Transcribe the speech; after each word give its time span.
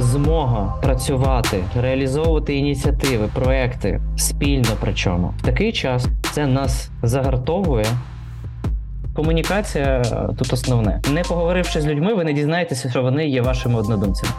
змога 0.00 0.74
працювати, 0.82 1.64
реалізовувати 1.80 2.54
ініціативи, 2.54 3.28
проекти 3.34 4.00
спільно. 4.16 4.68
Причому 4.80 5.34
в 5.38 5.42
такий 5.42 5.72
час 5.72 6.06
це 6.32 6.46
нас 6.46 6.90
загартовує. 7.02 7.86
Комунікація 9.14 10.02
тут 10.38 10.52
основне. 10.52 11.00
Не 11.12 11.22
поговоривши 11.22 11.80
з 11.80 11.86
людьми, 11.86 12.14
ви 12.14 12.24
не 12.24 12.32
дізнаєтеся, 12.32 12.90
що 12.90 13.02
вони 13.02 13.28
є 13.28 13.42
вашими 13.42 13.78
однодумцями. 13.78 14.32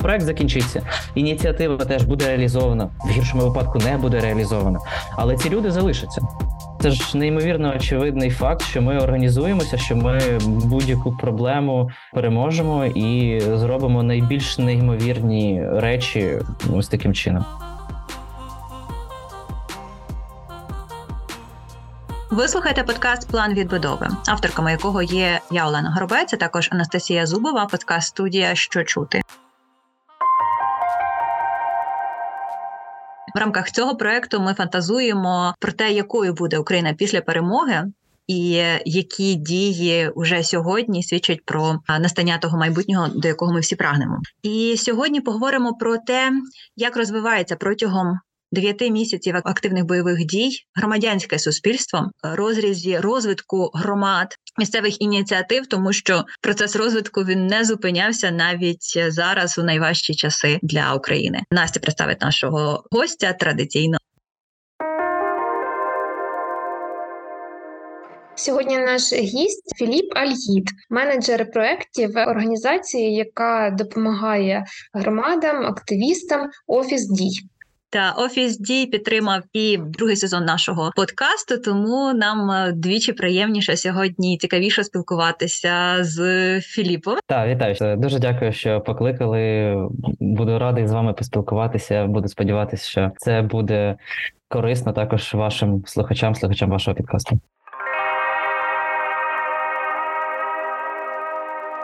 Проект 0.00 0.24
закінчиться, 0.24 0.82
ініціатива 1.14 1.76
теж 1.76 2.02
буде 2.02 2.26
реалізована, 2.26 2.88
в 3.04 3.10
гіршому 3.10 3.42
випадку 3.42 3.78
не 3.78 3.96
буде 3.96 4.20
реалізована. 4.20 4.78
Але 5.16 5.36
ці 5.36 5.50
люди 5.50 5.70
залишаться. 5.70 6.20
Це 6.80 6.90
ж 6.90 7.18
неймовірно 7.18 7.74
очевидний 7.76 8.30
факт, 8.30 8.62
що 8.62 8.82
ми 8.82 8.98
організуємося, 8.98 9.78
що 9.78 9.96
ми 9.96 10.38
будь-яку 10.46 11.16
проблему 11.16 11.90
переможемо 12.14 12.84
і 12.84 13.40
зробимо 13.40 14.02
найбільш 14.02 14.58
неймовірні 14.58 15.62
речі 15.72 16.38
ось 16.74 16.88
таким 16.88 17.14
чином. 17.14 17.44
Ви 22.30 22.48
слухаєте 22.48 22.82
подкаст 22.82 23.30
План 23.30 23.54
відбудови, 23.54 24.08
авторками 24.26 24.70
якого 24.70 25.02
є 25.02 25.40
я 25.50 25.66
Олена 25.66 25.90
Горобець, 25.90 26.34
а 26.34 26.36
також 26.36 26.68
Анастасія 26.72 27.26
Зубова, 27.26 27.66
подкаст 27.66 28.08
студія 28.08 28.54
Що 28.54 28.84
чути. 28.84 29.22
В 33.34 33.38
рамках 33.38 33.70
цього 33.70 33.96
проекту 33.96 34.40
ми 34.40 34.54
фантазуємо 34.54 35.54
про 35.58 35.72
те, 35.72 35.92
якою 35.92 36.34
буде 36.34 36.58
Україна 36.58 36.94
після 36.94 37.20
перемоги. 37.20 37.84
І 38.26 38.64
які 38.84 39.34
дії 39.34 40.10
вже 40.16 40.42
сьогодні 40.42 41.02
свідчать 41.02 41.44
про 41.44 41.80
настання 42.00 42.38
того 42.38 42.58
майбутнього, 42.58 43.08
до 43.08 43.28
якого 43.28 43.52
ми 43.52 43.60
всі 43.60 43.76
прагнемо, 43.76 44.20
і 44.42 44.76
сьогодні 44.78 45.20
поговоримо 45.20 45.74
про 45.74 45.96
те, 45.96 46.32
як 46.76 46.96
розвивається 46.96 47.56
протягом 47.56 48.18
дев'яти 48.52 48.90
місяців 48.90 49.36
активних 49.36 49.84
бойових 49.84 50.24
дій 50.24 50.50
громадянське 50.74 51.38
суспільство 51.38 52.10
розрізі 52.22 52.98
розвитку 52.98 53.70
громад 53.74 54.34
місцевих 54.58 55.02
ініціатив, 55.02 55.66
тому 55.66 55.92
що 55.92 56.24
процес 56.42 56.76
розвитку 56.76 57.24
він 57.24 57.46
не 57.46 57.64
зупинявся 57.64 58.30
навіть 58.30 58.98
зараз 59.08 59.58
у 59.58 59.62
найважчі 59.62 60.14
часи 60.14 60.58
для 60.62 60.94
України. 60.94 61.42
Настя 61.50 61.80
представить 61.80 62.20
нашого 62.20 62.84
гостя 62.90 63.32
традиційно. 63.32 63.98
Сьогодні 68.38 68.78
наш 68.78 69.12
гість 69.12 69.76
Філіп 69.76 70.16
Альгід, 70.16 70.70
менеджер 70.90 71.50
проєктів 71.50 72.10
організації, 72.16 73.14
яка 73.14 73.70
допомагає 73.78 74.64
громадам, 74.92 75.66
активістам 75.66 76.50
офіс 76.66 77.06
дій. 77.06 77.40
Та 77.90 78.12
офіс 78.12 78.58
дій 78.58 78.86
підтримав 78.86 79.42
і 79.52 79.78
другий 79.78 80.16
сезон 80.16 80.44
нашого 80.44 80.92
подкасту. 80.96 81.58
Тому 81.58 82.12
нам 82.14 82.50
е, 82.50 82.72
двічі 82.72 83.12
приємніше 83.12 83.76
сьогодні 83.76 84.38
цікавіше 84.38 84.84
спілкуватися 84.84 85.96
з 86.00 86.20
Філіпом. 86.60 87.16
Так, 87.26 87.48
вітаю 87.48 87.96
дуже 87.96 88.18
дякую, 88.18 88.52
що 88.52 88.80
покликали. 88.80 89.74
Буду 90.20 90.58
радий 90.58 90.86
з 90.86 90.92
вами 90.92 91.12
поспілкуватися. 91.12 92.06
Буду 92.06 92.28
сподіватися, 92.28 92.90
що 92.90 93.10
це 93.16 93.42
буде 93.42 93.96
корисно 94.48 94.92
також 94.92 95.34
вашим 95.34 95.82
слухачам, 95.86 96.34
слухачам 96.34 96.70
вашого 96.70 96.96
підкасту. 96.96 97.40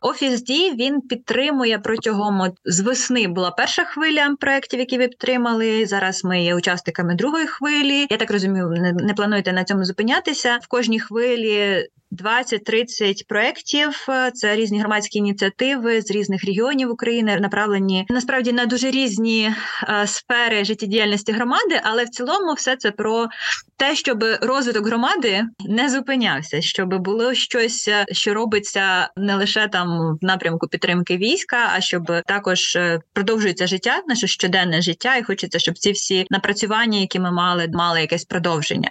Офіс 0.04 0.42
дій 0.42 0.72
він 0.78 1.00
підтримує 1.00 1.78
протягом 1.78 2.40
от, 2.40 2.52
з 2.64 2.80
весни. 2.80 3.28
Була 3.28 3.50
перша 3.50 3.84
хвиля 3.84 4.36
проєктів, 4.40 4.80
які 4.80 4.98
ви 4.98 5.08
підтримали. 5.08 5.86
Зараз 5.86 6.24
ми 6.24 6.44
є 6.44 6.54
учасниками 6.54 7.14
другої 7.14 7.46
хвилі. 7.46 8.06
Я 8.10 8.16
так 8.16 8.30
розумію, 8.30 8.68
не 9.00 9.14
плануєте 9.14 9.52
на 9.52 9.64
цьому 9.64 9.84
зупинятися 9.84 10.58
в 10.62 10.66
кожній 10.68 11.00
хвилі. 11.00 11.86
20-30 12.14 13.26
проєктів. 13.28 14.06
Це 14.34 14.56
різні 14.56 14.80
громадські 14.80 15.18
ініціативи 15.18 16.00
з 16.02 16.10
різних 16.10 16.44
регіонів 16.44 16.90
України, 16.90 17.40
направлені 17.40 18.06
насправді 18.08 18.52
на 18.52 18.66
дуже 18.66 18.90
різні 18.90 19.50
е, 19.88 20.06
сфери 20.06 20.64
життєдіяльності 20.64 21.32
громади, 21.32 21.80
але 21.82 22.04
в 22.04 22.08
цілому 22.08 22.52
все 22.52 22.76
це 22.76 22.90
про 22.90 23.28
те, 23.76 23.96
щоб 23.96 24.24
розвиток 24.40 24.86
громади 24.86 25.42
не 25.68 25.90
зупинявся, 25.90 26.60
щоб 26.60 27.02
було 27.02 27.34
щось, 27.34 27.88
е, 27.88 28.04
що 28.12 28.34
робиться 28.34 29.08
не 29.16 29.36
лише 29.36 29.68
там 29.68 30.18
в 30.22 30.24
напрямку 30.24 30.68
підтримки 30.68 31.16
війська, 31.16 31.70
а 31.74 31.80
щоб 31.80 32.12
також 32.26 32.76
е, 32.76 33.00
продовжується 33.12 33.66
життя, 33.66 34.02
наше 34.08 34.26
щоденне 34.26 34.82
життя, 34.82 35.16
і 35.16 35.22
хочеться, 35.22 35.58
щоб 35.58 35.78
ці 35.78 35.92
всі 35.92 36.26
напрацювання, 36.30 36.98
які 36.98 37.20
ми 37.20 37.32
мали, 37.32 37.68
мали 37.72 38.00
якесь 38.00 38.24
продовження. 38.24 38.90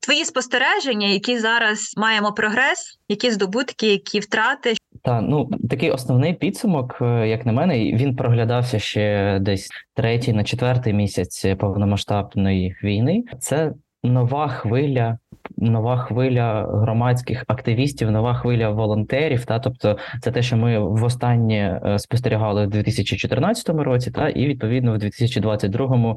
Твої 0.00 0.24
спостереження, 0.24 1.08
які 1.08 1.38
зараз 1.38 1.94
маємо 1.96 2.32
прогрес, 2.32 2.98
які 3.08 3.30
здобутки, 3.30 3.86
які 3.86 4.20
втрати. 4.20 4.74
Та 5.02 5.20
ну 5.20 5.50
такий 5.70 5.90
основний 5.90 6.34
підсумок, 6.34 6.98
е, 7.00 7.28
як 7.28 7.46
на 7.46 7.52
мене, 7.52 7.78
він 7.78 8.16
проглядався 8.16 8.78
ще 8.78 9.38
десь 9.40 9.68
третій 9.94 10.32
на 10.32 10.44
четвертий 10.44 10.92
місяць 10.92 11.46
повномасштабної 11.58 12.76
війни. 12.82 13.24
Це 13.40 13.72
нова 14.02 14.48
хвиля. 14.48 15.18
Нова 15.56 15.98
хвиля 15.98 16.66
громадських 16.72 17.44
активістів, 17.46 18.10
нова 18.10 18.34
хвиля 18.34 18.70
волонтерів. 18.70 19.44
Та 19.44 19.58
тобто, 19.58 19.98
це 20.22 20.30
те, 20.32 20.42
що 20.42 20.56
ми 20.56 20.78
востаннє 20.78 21.80
е, 21.84 21.98
спостерігали 21.98 22.66
в 22.66 22.70
2014 22.70 23.68
році, 23.68 24.10
та 24.10 24.28
і 24.28 24.46
відповідно 24.46 24.94
в 24.94 24.98
2022 24.98 26.16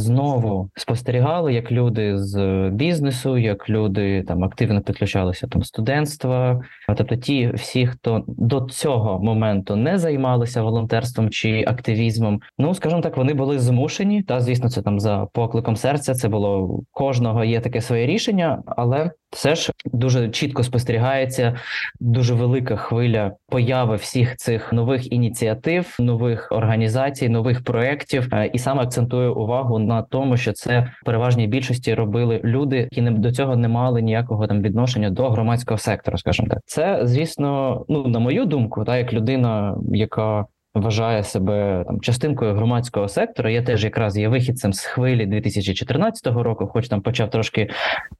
знову 0.00 0.70
спостерігали, 0.76 1.54
як 1.54 1.72
люди 1.72 2.18
з 2.18 2.68
бізнесу, 2.72 3.38
як 3.38 3.70
люди 3.70 4.22
там 4.22 4.44
активно 4.44 4.80
підключалися 4.80 5.46
там 5.46 5.62
студентства. 5.62 6.60
Тобто, 6.96 7.16
ті 7.16 7.50
всі, 7.54 7.86
хто 7.86 8.24
до 8.26 8.60
цього 8.60 9.18
моменту 9.18 9.76
не 9.76 9.98
займалися 9.98 10.62
волонтерством 10.62 11.30
чи 11.30 11.64
активізмом, 11.66 12.40
ну 12.58 12.74
скажімо 12.74 13.00
так, 13.00 13.16
вони 13.16 13.34
були 13.34 13.58
змушені. 13.58 14.22
Та 14.22 14.40
звісно, 14.40 14.70
це 14.70 14.82
там 14.82 15.00
за 15.00 15.26
покликом 15.32 15.76
серця. 15.76 16.14
Це 16.14 16.28
було 16.28 16.80
кожного 16.90 17.44
є 17.44 17.60
таке 17.60 17.80
своє 17.80 18.06
рішення, 18.06 18.62
але 18.66 19.10
все 19.30 19.54
ж 19.54 19.72
дуже 19.84 20.28
чітко 20.28 20.62
спостерігається 20.62 21.56
дуже 22.00 22.34
велика 22.34 22.76
хвиля 22.76 23.32
появи 23.48 23.96
всіх 23.96 24.36
цих 24.36 24.72
нових 24.72 25.12
ініціатив, 25.12 25.96
нових 26.00 26.48
організацій, 26.52 27.28
нових 27.28 27.64
проєктів. 27.64 28.28
Е, 28.32 28.50
і 28.52 28.58
саме 28.58 28.82
акцентую 28.82 29.34
увагу 29.34 29.78
на 29.78 30.02
тому, 30.02 30.36
що 30.36 30.52
це 30.52 30.92
в 31.02 31.04
переважній 31.04 31.46
більшості 31.46 31.94
робили 31.94 32.40
люди, 32.44 32.76
які 32.76 33.02
не 33.02 33.10
до 33.10 33.32
цього 33.32 33.56
не 33.56 33.68
мали 33.68 34.02
ніякого 34.02 34.46
там 34.46 34.62
відношення 34.62 35.10
до 35.10 35.30
громадського 35.30 35.78
сектору. 35.78 36.18
скажімо 36.18 36.48
так, 36.48 36.58
це 36.66 37.00
звісно, 37.02 37.84
ну 37.88 38.06
на 38.06 38.18
мою 38.18 38.44
думку, 38.44 38.84
та 38.84 38.96
як 38.96 39.12
людина, 39.12 39.76
яка 39.92 40.46
вважає 40.74 41.24
себе 41.24 41.84
там 41.86 42.00
частинкою 42.00 42.54
громадського 42.54 43.08
сектора. 43.08 43.50
Я 43.50 43.62
теж 43.62 43.84
якраз 43.84 44.18
є 44.18 44.28
вихідцем 44.28 44.72
з 44.72 44.80
хвилі 44.80 45.26
2014 45.26 46.26
року, 46.26 46.66
хоч 46.66 46.88
там 46.88 47.00
почав 47.00 47.30
трошки 47.30 47.70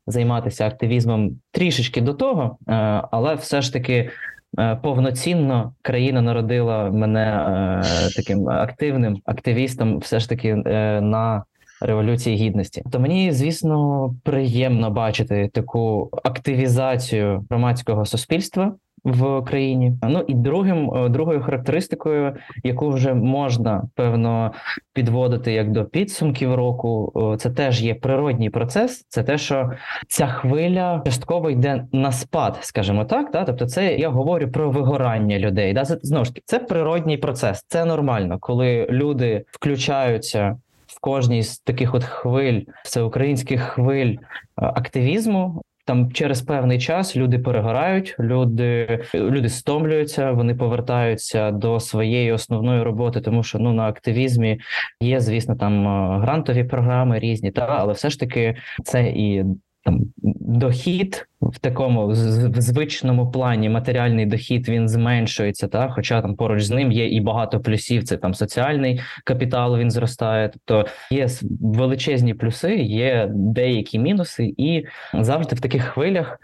займатися 0.07 0.67
активізмом 0.67 1.41
трішечки 1.51 2.01
до 2.01 2.15
того, 2.15 2.59
е, 2.69 2.73
але 3.11 3.35
все 3.35 3.63
ж 3.63 3.73
таки. 3.73 4.11
Е, 4.59 4.77
повноцінно 4.83 5.75
країна 5.83 6.23
народила 6.23 6.91
мене 6.91 7.27
е, 7.27 8.11
таким 8.17 8.49
активним 8.49 9.21
активістом, 9.25 9.99
все 9.99 10.21
ж 10.21 10.29
таки 10.29 10.55
на 10.55 11.45
революції 11.81 12.37
гідності. 12.37 12.83
То 12.93 13.01
мені, 13.01 13.33
звісно, 13.33 14.11
приємно 14.23 14.91
бачити 14.91 15.51
таку 15.53 16.11
активізацію 16.25 17.47
громадського 17.51 18.05
суспільства 18.05 18.75
в 19.05 19.43
країні. 19.43 19.93
Ну 20.03 20.25
і 20.29 20.35
другим 20.35 20.95
е, 20.95 21.09
другою 21.09 21.41
характеристикою, 21.41 22.37
яку 22.65 22.91
вже 22.91 23.15
можна 23.15 23.83
певно 23.95 24.53
підводити 24.93 25.53
як 25.53 25.71
до 25.71 25.85
підсумків 25.85 26.55
року, 26.55 27.13
е, 27.35 27.37
це 27.37 27.51
теж 27.51 27.83
є 27.83 27.95
природній 27.95 28.51
процес. 28.51 29.07
Це 29.09 29.23
те, 29.23 29.39
що 29.39 29.73
ця 30.09 30.27
хвиля 30.27 31.03
частково 31.05 31.51
йде 31.51 31.87
на 31.93 32.13
спад, 32.13 32.59
скажімо 32.61 33.05
так. 33.05 33.31
Да? 33.33 33.45
Тобто, 33.45 33.67
це 33.67 33.95
я 33.95 34.09
говорю 34.09 34.49
про 34.49 34.71
вигорання 34.71 35.39
людей. 35.39 35.73
Да? 35.73 35.85
Це 35.85 35.99
знову 36.03 36.25
ж 36.25 36.35
таки 36.35 36.43
це 36.47 36.59
природній 36.59 37.17
процес. 37.17 37.65
Це 37.69 37.85
нормально, 37.85 38.39
коли 38.41 38.87
люди 38.91 39.45
включаються. 39.51 40.57
В 40.87 41.01
кожній 41.01 41.43
з 41.43 41.59
таких 41.59 41.95
от 41.95 42.05
хвиль, 42.05 42.61
всеукраїнських 42.85 43.63
хвиль 43.63 44.13
е, 44.13 44.19
активізму, 44.57 45.63
там 45.91 46.13
через 46.13 46.43
певний 46.43 46.79
час 46.79 47.17
люди 47.17 47.39
перегорають, 47.39 48.17
люди 48.21 49.01
люди 49.15 49.49
стомлюються, 49.49 50.33
вони 50.33 50.55
повертаються 50.55 51.51
до 51.51 51.81
своєї 51.81 52.33
основної 52.33 52.83
роботи, 52.83 53.21
тому 53.21 53.43
що 53.43 53.59
ну 53.59 53.73
на 53.73 53.89
активізмі 53.89 54.61
є, 55.01 55.21
звісно, 55.21 55.57
там 55.57 55.87
грантові 56.21 56.65
програми 56.65 57.19
різні, 57.19 57.51
та 57.51 57.67
але 57.67 57.93
все 57.93 58.11
ж 58.11 58.21
таки 58.21 58.57
це 58.85 59.09
і 59.09 59.45
там 59.85 60.01
дохід 60.41 61.27
в 61.41 61.59
такому 61.59 62.15
звичному 62.55 63.31
плані 63.31 63.69
матеріальний 63.69 64.27
дохід 64.27 64.69
він 64.69 64.89
зменшується, 64.89 65.69
та 65.69 65.89
хоча 65.89 66.23
там 66.23 66.37
поруч 66.37 66.63
з 66.63 66.71
ним 66.71 66.93
є 66.93 67.09
і 67.09 67.21
багато 67.21 67.61
плюсів. 67.61 68.05
Це 68.05 68.17
там 68.17 68.35
соціальний 68.35 69.01
капітал 69.25 69.79
він 69.79 69.91
зростає. 69.91 70.51
Тобто 70.53 70.91
є 71.11 71.27
величезні 71.61 72.35
плюси, 72.35 72.77
є 72.77 73.29
деякі 73.35 73.99
мінуси, 73.99 74.55
і 74.57 74.85
завжди 75.15 75.57
в 75.57 75.61
таких 75.61 75.83
хвилях 75.83 76.39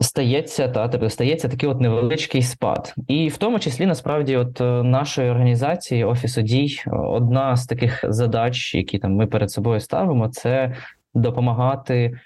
стається 0.00 0.68
та 0.68 0.88
тобто 0.88 1.10
стається 1.10 1.48
такий 1.48 1.68
от 1.68 1.80
невеличкий 1.80 2.42
спад, 2.42 2.94
і 3.08 3.28
в 3.28 3.36
тому 3.36 3.58
числі 3.58 3.86
насправді, 3.86 4.36
от 4.36 4.60
е, 4.60 4.64
нашої 4.82 5.30
організації 5.30 6.04
Офісу 6.04 6.42
дій, 6.42 6.82
одна 6.86 7.56
з 7.56 7.66
таких 7.66 8.04
задач, 8.08 8.74
які 8.74 8.98
там 8.98 9.14
ми 9.14 9.26
перед 9.26 9.50
собою 9.50 9.80
ставимо, 9.80 10.28
це 10.28 10.74
допомагати 11.14 12.20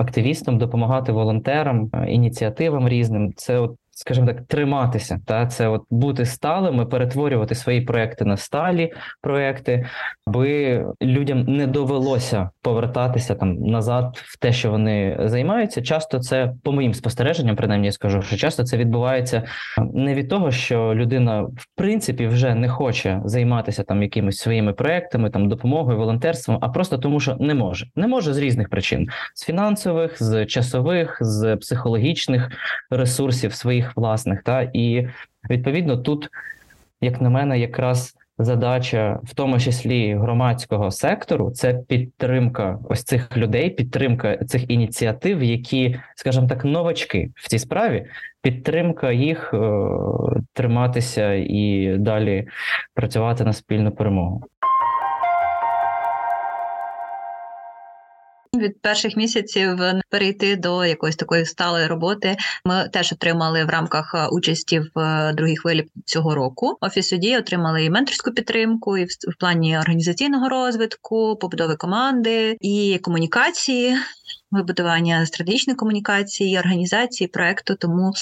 активістам, 0.00 0.58
допомагати 0.58 1.12
волонтерам, 1.12 1.90
е, 1.94 2.10
ініціативам 2.10 2.88
різним. 2.88 3.32
Це 3.36 3.58
от 3.58 3.76
скажімо 4.00 4.26
так, 4.26 4.46
триматися, 4.46 5.20
та? 5.26 5.46
Це 5.46 5.68
от 5.68 5.82
бути 5.90 6.24
сталими, 6.24 6.86
перетворювати 6.86 7.54
свої 7.54 7.80
проекти 7.80 8.24
на 8.24 8.36
сталі 8.36 8.92
проекти, 9.22 9.86
аби 10.26 10.84
людям 11.02 11.42
не 11.42 11.66
довелося 11.66 12.50
повертатися 12.62 13.34
там 13.34 13.54
назад 13.54 14.16
в 14.16 14.38
те, 14.38 14.52
що 14.52 14.70
вони 14.70 15.16
займаються. 15.24 15.82
Часто 15.82 16.18
це 16.18 16.52
по 16.62 16.72
моїм 16.72 16.94
спостереженням, 16.94 17.56
принаймні 17.56 17.86
я 17.86 17.92
скажу, 17.92 18.22
що 18.22 18.36
часто 18.36 18.64
це 18.64 18.76
відбувається 18.76 19.42
не 19.94 20.14
від 20.14 20.28
того, 20.28 20.50
що 20.50 20.94
людина 20.94 21.42
в 21.42 21.66
принципі 21.76 22.26
вже 22.26 22.54
не 22.54 22.68
хоче 22.68 23.20
займатися 23.24 23.82
там 23.82 24.02
якимись 24.02 24.38
своїми 24.38 24.72
проектами, 24.72 25.30
там 25.30 25.48
допомогою, 25.48 25.98
волонтерством, 25.98 26.58
а 26.60 26.68
просто 26.68 26.98
тому, 26.98 27.20
що 27.20 27.36
не 27.40 27.54
може, 27.54 27.86
не 27.96 28.06
може 28.06 28.32
з 28.32 28.38
різних 28.38 28.68
причин: 28.68 29.08
з 29.34 29.44
фінансових, 29.44 30.22
з 30.22 30.46
часових, 30.46 31.18
з 31.20 31.56
психологічних 31.56 32.50
ресурсів 32.90 33.54
своїх 33.54 33.89
власних. 33.96 34.42
Та 34.42 34.62
І 34.72 35.08
відповідно 35.50 35.96
тут, 35.96 36.28
як 37.00 37.20
на 37.20 37.30
мене, 37.30 37.58
якраз 37.58 38.14
задача, 38.44 39.20
в 39.22 39.34
тому 39.34 39.60
числі 39.60 40.14
громадського 40.14 40.90
сектору, 40.90 41.50
це 41.50 41.74
підтримка 41.74 42.78
ось 42.88 43.04
цих 43.04 43.36
людей, 43.36 43.70
підтримка 43.70 44.36
цих 44.36 44.70
ініціатив, 44.70 45.42
які, 45.42 46.00
скажімо 46.16 46.46
так, 46.48 46.64
новачки 46.64 47.30
в 47.34 47.48
цій 47.48 47.58
справі, 47.58 48.06
підтримка 48.42 49.12
їх 49.12 49.54
е, 49.54 49.58
триматися 50.52 51.32
і 51.34 51.96
далі 51.98 52.48
працювати 52.94 53.44
на 53.44 53.52
спільну 53.52 53.90
перемогу. 53.90 54.44
Від 58.58 58.82
перших 58.82 59.16
місяців 59.16 59.78
перейти 60.08 60.56
до 60.56 60.84
якоїсь 60.84 61.16
такої 61.16 61.44
сталої 61.44 61.86
роботи. 61.86 62.36
Ми 62.64 62.88
теж 62.92 63.12
отримали 63.12 63.64
в 63.64 63.68
рамках 63.68 64.14
е, 64.14 64.26
участі 64.26 64.80
в 64.80 64.98
е, 64.98 65.32
другій 65.32 65.56
хвилі 65.56 65.86
цього 66.04 66.34
року. 66.34 66.78
Офіс 66.80 67.10
дії 67.10 67.38
отримали 67.38 67.84
і 67.84 67.90
менторську 67.90 68.30
підтримку, 68.30 68.96
і 68.96 69.04
в 69.04 69.38
плані 69.38 69.78
організаційного 69.78 70.48
розвитку, 70.48 71.36
побудови 71.36 71.76
команди 71.76 72.56
і 72.60 72.98
комунікації, 73.02 73.96
вибудування 74.50 75.26
стратегічної 75.26 75.76
комунікації, 75.76 76.58
організації 76.58 77.28
проекту. 77.28 77.74
Тому 77.74 78.12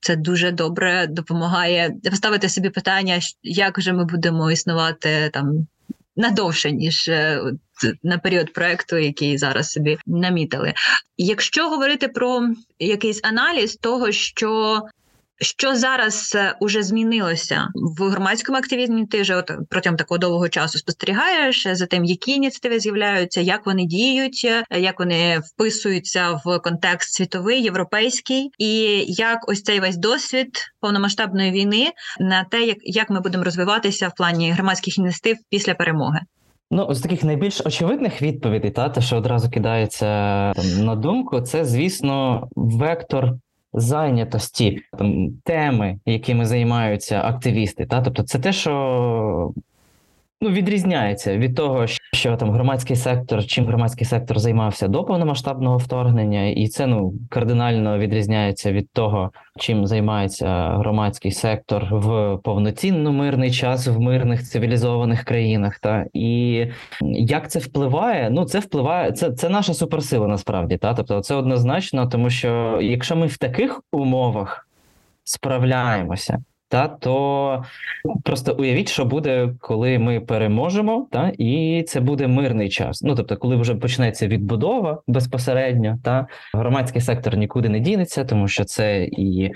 це 0.00 0.16
дуже 0.16 0.50
добре 0.50 1.06
допомагає 1.06 1.96
поставити 2.10 2.48
собі 2.48 2.70
питання, 2.70 3.20
як 3.42 3.80
же 3.80 3.92
ми 3.92 4.04
будемо 4.04 4.50
існувати 4.50 5.30
там 5.32 5.66
надовше 6.16 6.72
ніж 6.72 7.08
е, 7.08 7.42
на 8.02 8.18
період 8.18 8.52
проекту, 8.52 8.96
який 8.96 9.38
зараз 9.38 9.70
собі 9.70 9.98
намітили. 10.06 10.74
Якщо 11.16 11.68
говорити 11.68 12.08
про 12.08 12.48
якийсь 12.78 13.20
аналіз 13.24 13.76
того, 13.76 14.12
що 14.12 14.80
що 15.40 15.74
зараз 15.74 16.32
е, 16.34 16.54
уже 16.60 16.82
змінилося 16.82 17.68
в 17.74 18.02
громадському 18.02 18.58
активізмі? 18.58 19.06
Ти 19.06 19.22
вже 19.22 19.36
от 19.36 19.50
протягом 19.70 19.96
такого 19.96 20.18
довгого 20.18 20.48
часу 20.48 20.78
спостерігаєш 20.78 21.66
за 21.72 21.86
тим, 21.86 22.04
які 22.04 22.32
ініціативи 22.32 22.80
з'являються, 22.80 23.40
як 23.40 23.66
вони 23.66 23.84
діють, 23.84 24.46
е, 24.70 24.80
як 24.80 24.98
вони 24.98 25.38
вписуються 25.38 26.40
в 26.44 26.58
контекст 26.58 27.14
світовий, 27.14 27.62
європейський, 27.62 28.50
і 28.58 29.04
як 29.08 29.48
ось 29.48 29.62
цей 29.62 29.80
весь 29.80 29.96
досвід 29.96 30.48
повномасштабної 30.80 31.52
війни 31.52 31.92
на 32.20 32.44
те, 32.44 32.62
як, 32.62 32.76
як 32.82 33.10
ми 33.10 33.20
будемо 33.20 33.44
розвиватися 33.44 34.08
в 34.08 34.14
плані 34.16 34.52
громадських 34.52 34.98
ініціатив 34.98 35.36
після 35.50 35.74
перемоги. 35.74 36.20
Ну, 36.70 36.94
з 36.94 37.00
таких 37.00 37.24
найбільш 37.24 37.60
очевидних 37.60 38.22
відповідей, 38.22 38.70
та 38.70 38.88
те, 38.88 39.00
що 39.00 39.16
одразу 39.16 39.50
кидається 39.50 40.06
там, 40.52 40.84
на 40.84 40.94
думку, 40.94 41.40
це 41.40 41.64
звісно 41.64 42.48
вектор 42.56 43.32
зайнятості, 43.74 44.82
там 44.98 45.30
теми, 45.44 45.98
якими 46.06 46.46
займаються 46.46 47.20
активісти. 47.24 47.86
Та 47.86 48.02
тобто, 48.02 48.22
це 48.22 48.38
те, 48.38 48.52
що 48.52 49.52
ну, 50.44 50.50
відрізняється 50.50 51.36
від 51.36 51.56
того, 51.56 51.86
що 52.12 52.36
там 52.36 52.50
громадський 52.50 52.96
сектор, 52.96 53.46
чим 53.46 53.66
громадський 53.66 54.06
сектор 54.06 54.38
займався 54.38 54.88
до 54.88 55.04
повномасштабного 55.04 55.76
вторгнення, 55.76 56.46
і 56.46 56.68
це 56.68 56.86
ну 56.86 57.14
кардинально 57.28 57.98
відрізняється 57.98 58.72
від 58.72 58.90
того, 58.90 59.30
чим 59.58 59.86
займається 59.86 60.68
громадський 60.68 61.32
сектор 61.32 61.88
в 61.90 62.38
повноцінно 62.42 63.12
мирний 63.12 63.50
час 63.50 63.86
в 63.86 64.00
мирних 64.00 64.42
цивілізованих 64.42 65.24
країнах. 65.24 65.78
Та 65.78 66.06
і 66.12 66.66
як 67.00 67.50
це 67.50 67.58
впливає? 67.58 68.30
Ну 68.30 68.44
це 68.44 68.58
впливає, 68.58 69.12
це 69.12 69.32
це 69.32 69.48
наша 69.48 69.74
суперсила 69.74 70.28
насправді. 70.28 70.76
Та 70.76 70.94
тобто, 70.94 71.20
це 71.20 71.34
однозначно, 71.34 72.06
тому 72.06 72.30
що 72.30 72.78
якщо 72.82 73.16
ми 73.16 73.26
в 73.26 73.38
таких 73.38 73.82
умовах 73.92 74.68
справляємося 75.24 76.38
та 76.74 76.88
то 76.88 77.64
просто 78.24 78.56
уявіть, 78.58 78.88
що 78.88 79.04
буде, 79.04 79.54
коли 79.60 79.98
ми 79.98 80.20
переможемо, 80.20 81.06
та 81.10 81.32
і 81.38 81.84
це 81.88 82.00
буде 82.00 82.26
мирний 82.26 82.68
час. 82.68 83.02
Ну 83.02 83.14
тобто, 83.14 83.36
коли 83.36 83.56
вже 83.56 83.74
почнеться 83.74 84.28
відбудова 84.28 85.02
безпосередньо, 85.06 85.98
та 86.04 86.26
громадський 86.54 87.00
сектор 87.00 87.36
нікуди 87.36 87.68
не 87.68 87.80
дінеться, 87.80 88.24
тому 88.24 88.48
що 88.48 88.64
це 88.64 89.04
і 89.04 89.50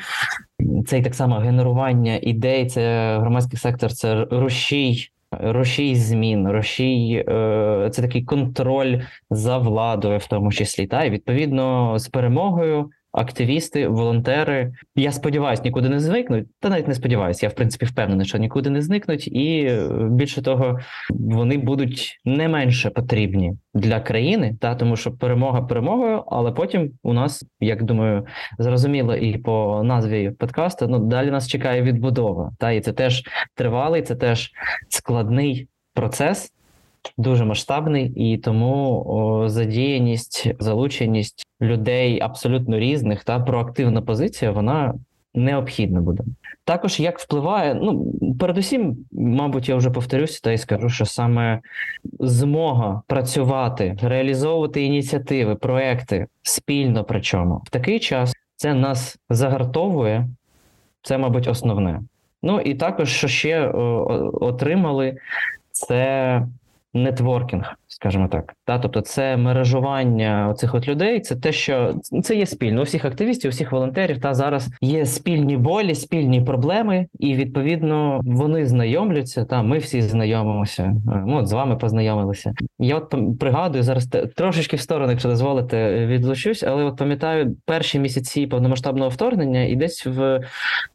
це 0.87 0.99
і 0.99 1.03
так 1.03 1.15
само 1.15 1.37
генерування 1.37 2.19
ідей. 2.23 2.67
Це 2.67 3.17
громадський 3.19 3.59
сектор, 3.59 3.93
це 3.93 4.25
рушій. 4.31 5.09
Рушій 5.41 5.95
змін, 5.95 6.49
рушій 6.49 7.25
е, 7.29 7.91
це 7.93 8.03
такий 8.03 8.23
контроль 8.23 9.01
за 9.31 9.59
владою, 9.59 10.19
в 10.19 10.27
тому 10.27 10.53
числі, 10.53 10.87
та 10.87 11.05
і 11.05 11.11
відповідно 11.11 11.99
з 11.99 12.09
перемогою 12.09 12.91
активісти, 13.13 13.89
волонтери. 13.89 14.73
Я 14.97 15.13
сподіваюся, 15.13 15.63
нікуди 15.63 15.89
не 15.89 16.01
зникнуть. 16.01 16.47
Та 16.61 16.69
навіть 16.69 16.89
не 16.89 16.95
сподіваюся. 16.95 17.47
Я 17.47 17.51
в 17.51 17.55
принципі 17.55 17.87
впевнений, 17.87 18.27
що 18.27 18.39
нікуди 18.39 18.71
не 18.71 18.83
зникнуть, 18.83 19.29
і 19.29 19.65
е, 19.65 19.89
більше 20.11 20.43
того, 20.43 20.79
вони 21.11 21.59
будуть 21.59 22.21
не 22.25 22.49
менше 22.49 22.91
потрібні 22.91 23.53
для 23.75 24.01
країни, 24.01 24.57
та 24.61 24.75
тому 24.75 24.97
що 24.97 25.13
перемога 25.13 25.63
перемогою, 25.63 26.25
але 26.27 26.53
потім 26.53 26.91
у 27.03 27.13
нас, 27.13 27.45
як 27.61 27.83
думаю, 27.83 28.27
зрозуміло 28.59 29.17
і 29.17 29.39
по 29.39 29.83
назві 29.85 30.31
подкасту, 30.31 30.89
ну 30.89 30.99
далі 30.99 31.31
нас 31.31 31.49
чекає 31.49 31.83
відбудова. 31.83 32.53
Та 32.59 32.71
і 32.71 32.81
це 32.81 32.93
теж 32.93 33.23
тривалий, 33.55 34.03
це 34.03 34.15
теж 34.15 34.51
складний 34.89 35.69
процес 35.95 36.53
дуже 37.19 37.45
масштабний, 37.45 38.33
і 38.33 38.39
тому 38.39 39.05
о, 39.07 39.49
задіяність, 39.49 40.53
залученість 40.59 41.48
людей 41.61 42.21
абсолютно 42.21 42.79
різних 42.79 43.25
та 43.25 43.41
проактивна 43.41 44.03
позиція 44.03 44.51
вона 44.51 44.95
необхідна 45.35 46.01
буде. 46.01 46.25
Також 46.65 47.01
як 47.01 47.19
впливає, 47.19 47.75
ну 47.75 48.13
передусім, 48.41 48.97
мабуть, 49.13 49.69
я 49.69 49.77
вже 49.77 49.91
повторюся, 49.91 50.41
та 50.43 50.53
й 50.53 50.59
скажу, 50.59 50.89
що 50.89 51.05
саме 51.05 51.61
змога 52.21 53.03
працювати, 53.07 53.97
реалізовувати 54.03 54.83
ініціативи, 54.83 55.55
проекти 55.55 56.27
спільно, 56.43 57.05
причому 57.05 57.63
в 57.65 57.71
такий 57.71 58.01
час 58.01 58.35
це 58.57 58.75
нас 58.75 59.19
загартовує, 59.31 60.29
це, 61.03 61.19
мабуть, 61.19 61.49
основне. 61.49 62.03
Ну 62.43 62.61
і 62.61 62.75
також, 62.75 63.09
що 63.09 63.29
ще 63.29 63.69
о, 63.69 64.31
отримали, 64.41 65.17
це 65.71 66.43
нетворкінг, 66.95 67.75
скажімо 68.01 68.29
так. 68.29 68.55
Та, 68.65 68.79
тобто, 68.79 69.01
це 69.01 69.37
мережування 69.37 70.49
оцих 70.51 70.75
от 70.75 70.89
людей, 70.89 71.21
це 71.21 71.37
те, 71.37 71.53
що 71.53 71.95
це 72.23 72.37
є 72.37 72.47
спільно. 72.47 72.81
У 72.81 72.85
всіх 72.85 73.05
активістів, 73.05 73.49
у 73.49 73.53
всіх 73.53 73.73
волонтерів 73.73 74.21
та 74.21 74.35
зараз 74.35 74.69
є 74.81 75.07
спільні 75.07 75.57
болі, 75.57 75.95
спільні 75.95 76.41
проблеми, 76.41 77.07
і 77.19 77.35
відповідно 77.35 78.21
вони 78.25 78.67
знайомляться. 78.67 79.45
Та 79.45 79.63
ми 79.63 79.79
всі 79.79 80.03
знайомимося. 80.03 80.97
Ну, 81.27 81.37
от 81.37 81.47
з 81.47 81.53
вами 81.53 81.77
познайомилися. 81.77 82.53
Я 82.79 82.97
от 82.97 83.15
пригадую 83.41 83.83
зараз 83.83 84.09
трошечки 84.37 84.77
в 84.77 84.81
сторону, 84.81 85.11
якщо 85.11 85.29
дозволите, 85.29 86.07
відлучусь, 86.07 86.63
але 86.63 86.85
от 86.85 86.97
пам'ятаю 86.97 87.57
перші 87.65 87.99
місяці 87.99 88.47
повномасштабного 88.47 89.11
вторгнення 89.11 89.65
і 89.65 89.77
десь 89.77 90.07
в 90.07 90.41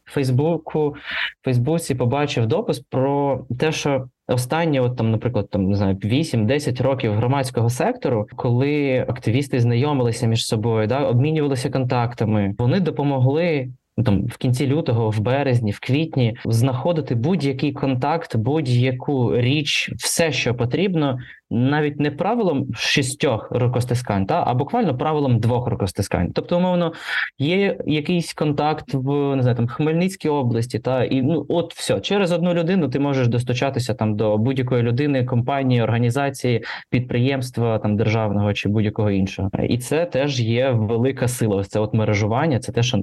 Фейсбуку, 0.04 0.96
Фейсбуці 1.42 1.94
побачив 1.94 2.46
допис 2.46 2.78
про 2.78 3.44
те, 3.58 3.72
що 3.72 4.08
Останні, 4.26 4.80
от 4.80 4.96
там, 4.96 5.10
наприклад, 5.10 5.50
там 5.50 5.68
не 5.68 5.76
знаю, 5.76 5.96
8-10 5.96 6.82
років 6.82 6.93
громадського 7.02 7.70
сектору, 7.70 8.26
коли 8.36 9.04
активісти 9.08 9.60
знайомилися 9.60 10.26
між 10.26 10.46
собою, 10.46 10.86
да 10.86 11.00
обмінювалися 11.00 11.70
контактами, 11.70 12.54
вони 12.58 12.80
допомогли 12.80 13.68
там 14.02 14.26
в 14.26 14.36
кінці 14.36 14.66
лютого, 14.66 15.10
в 15.10 15.20
березні, 15.20 15.70
в 15.70 15.80
квітні 15.80 16.36
знаходити 16.44 17.14
будь-який 17.14 17.72
контакт, 17.72 18.36
будь-яку 18.36 19.36
річ, 19.36 19.90
все, 19.96 20.32
що 20.32 20.54
потрібно, 20.54 21.18
навіть 21.50 22.00
не 22.00 22.10
правилом 22.10 22.66
шістьох 22.74 23.48
рукостискань, 23.50 24.26
та 24.26 24.44
а 24.46 24.54
буквально 24.54 24.98
правилом 24.98 25.38
двох 25.38 25.66
рукостискань. 25.66 26.32
Тобто, 26.34 26.56
умовно, 26.56 26.92
є 27.38 27.78
якийсь 27.86 28.34
контакт 28.34 28.94
в 28.94 29.36
не 29.36 29.42
знаю, 29.42 29.56
там 29.56 29.66
Хмельницькій 29.66 30.28
області, 30.28 30.78
та 30.78 31.04
і 31.04 31.22
ну 31.22 31.46
от 31.48 31.74
все 31.74 32.00
через 32.00 32.32
одну 32.32 32.54
людину 32.54 32.88
ти 32.88 32.98
можеш 32.98 33.28
достучатися 33.28 33.94
там 33.94 34.16
до 34.16 34.38
будь-якої 34.38 34.82
людини, 34.82 35.24
компанії, 35.24 35.82
організації, 35.82 36.64
підприємства 36.90 37.78
там 37.78 37.96
державного 37.96 38.52
чи 38.52 38.68
будь-якого 38.68 39.10
іншого, 39.10 39.50
і 39.68 39.78
це 39.78 40.06
теж 40.06 40.40
є 40.40 40.70
велика 40.70 41.28
сила. 41.28 41.64
Це 41.64 41.80
от 41.80 41.94
мережування, 41.94 42.58
це 42.58 42.72
те, 42.72 42.82
що 42.82 43.00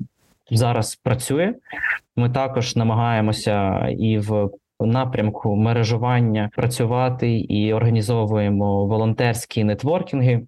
зараз 0.58 0.96
працює. 0.96 1.54
Ми 2.16 2.30
також 2.30 2.76
намагаємося 2.76 3.88
і 4.00 4.18
в 4.18 4.50
напрямку 4.80 5.56
мережування 5.56 6.50
працювати 6.56 7.40
і 7.40 7.74
організовуємо 7.74 8.86
волонтерські 8.86 9.64
нетворкінги 9.64 10.42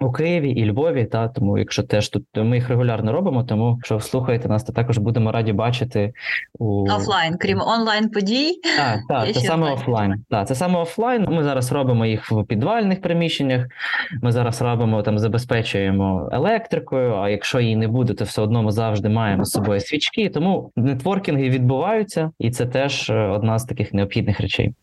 у 0.00 0.12
Києві 0.12 0.50
і 0.50 0.70
Львові. 0.70 1.04
Та 1.04 1.28
тому, 1.28 1.58
якщо 1.58 1.82
теж 1.82 2.08
тут 2.08 2.24
ми 2.36 2.56
їх 2.56 2.68
регулярно 2.68 3.12
робимо, 3.12 3.44
тому 3.44 3.74
якщо 3.76 4.00
слухаєте 4.00 4.48
нас, 4.48 4.64
то 4.64 4.72
також 4.72 4.98
будемо 4.98 5.32
раді 5.32 5.52
бачити 5.52 6.12
у 6.58 6.90
офлайн, 6.90 7.36
крім 7.40 7.60
онлайн 7.60 8.08
подій. 8.08 8.60
Так, 8.76 8.98
так, 9.08 9.34
це 9.34 9.40
саме 9.40 9.72
офлайн. 9.72 10.24
Так, 10.30 10.48
це 10.48 10.54
саме 10.54 10.78
офлайн. 10.78 11.26
Ми 11.30 11.44
зараз 11.44 11.72
робимо 11.72 12.06
їх 12.06 12.30
в 12.30 12.44
підвальних 12.44 13.00
приміщеннях. 13.00 13.66
Ми 14.22 14.32
зараз 14.32 14.62
робимо 14.62 15.02
там, 15.02 15.18
забезпечуємо 15.18 16.28
електрикою. 16.32 17.14
А 17.14 17.28
якщо 17.28 17.60
її 17.60 17.76
не 17.76 17.88
буде, 17.88 18.14
то 18.14 18.24
все 18.24 18.42
одно 18.42 18.62
ми 18.62 18.72
завжди 18.72 19.08
маємо 19.08 19.44
з 19.44 19.50
собою 19.50 19.80
свічки. 19.80 20.28
Тому 20.28 20.70
нетворкінги 20.76 21.50
відбуваються, 21.50 22.30
і 22.38 22.50
це 22.50 22.66
теж 22.66 23.10
е, 23.10 23.14
одна 23.14 23.58
з 23.58 23.64
таких 23.64 23.94
необхідних 23.94 24.40
речей. 24.40 24.74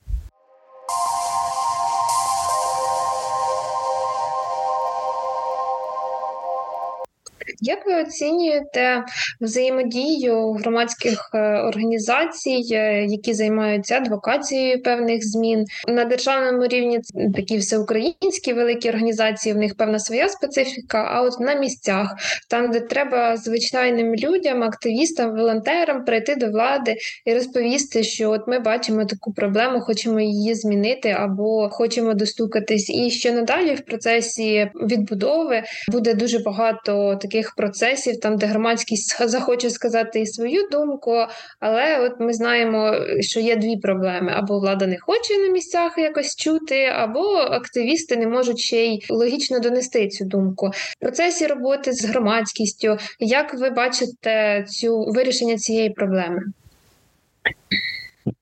Як 7.63 7.85
ви 7.85 8.01
оцінюєте 8.01 9.03
взаємодію 9.41 10.51
громадських 10.51 11.29
е, 11.33 11.37
організацій, 11.59 12.63
е, 12.71 13.05
які 13.05 13.33
займаються 13.33 13.97
адвокацією 13.97 14.83
певних 14.83 15.27
змін 15.27 15.65
на 15.87 16.05
державному 16.05 16.67
рівні? 16.67 16.99
Такі 17.35 17.57
всеукраїнські 17.57 18.53
великі 18.53 18.89
організації, 18.89 19.53
в 19.53 19.57
них 19.57 19.75
певна 19.75 19.99
своя 19.99 20.29
специфіка. 20.29 21.07
А 21.11 21.21
от 21.21 21.39
на 21.39 21.53
місцях, 21.53 22.15
там, 22.49 22.71
де 22.71 22.79
треба 22.79 23.37
звичайним 23.37 24.15
людям, 24.15 24.63
активістам, 24.63 25.35
волонтерам 25.35 26.05
прийти 26.05 26.35
до 26.35 26.47
влади 26.49 26.95
і 27.25 27.33
розповісти, 27.33 28.03
що 28.03 28.31
от 28.31 28.47
ми 28.47 28.59
бачимо 28.59 29.05
таку 29.05 29.33
проблему, 29.33 29.79
хочемо 29.79 30.19
її 30.19 30.55
змінити 30.55 31.09
або 31.09 31.69
хочемо 31.69 32.13
достукатись, 32.13 32.89
і 32.89 33.11
що 33.11 33.31
надалі 33.31 33.75
в 33.75 33.81
процесі 33.81 34.69
відбудови 34.75 35.63
буде 35.87 36.13
дуже 36.13 36.39
багато 36.39 37.15
таких 37.15 37.50
процесів, 37.57 38.19
там 38.19 38.37
де 38.37 38.45
громадськість 38.45 39.27
захоче 39.29 39.69
сказати 39.69 40.19
і 40.19 40.25
свою 40.25 40.67
думку. 40.71 41.25
Але 41.59 41.99
от 41.99 42.19
ми 42.19 42.33
знаємо, 42.33 42.95
що 43.19 43.39
є 43.39 43.55
дві 43.55 43.77
проблеми: 43.77 44.33
або 44.35 44.59
влада 44.59 44.87
не 44.87 44.97
хоче 44.99 45.37
на 45.37 45.47
місцях 45.47 45.97
якось 45.97 46.35
чути, 46.35 46.85
або 46.85 47.19
активісти 47.35 48.17
не 48.17 48.27
можуть 48.27 48.59
ще 48.59 48.85
й 48.85 49.05
логічно 49.09 49.59
донести 49.59 50.07
цю 50.07 50.25
думку. 50.25 50.67
В 50.67 50.99
процесі 50.99 51.47
роботи 51.47 51.93
з 51.93 52.05
громадськістю. 52.05 52.97
Як 53.19 53.53
ви 53.53 53.69
бачите 53.69 54.65
цю 54.69 55.03
вирішення 55.03 55.57
цієї 55.57 55.89
проблеми? 55.89 56.41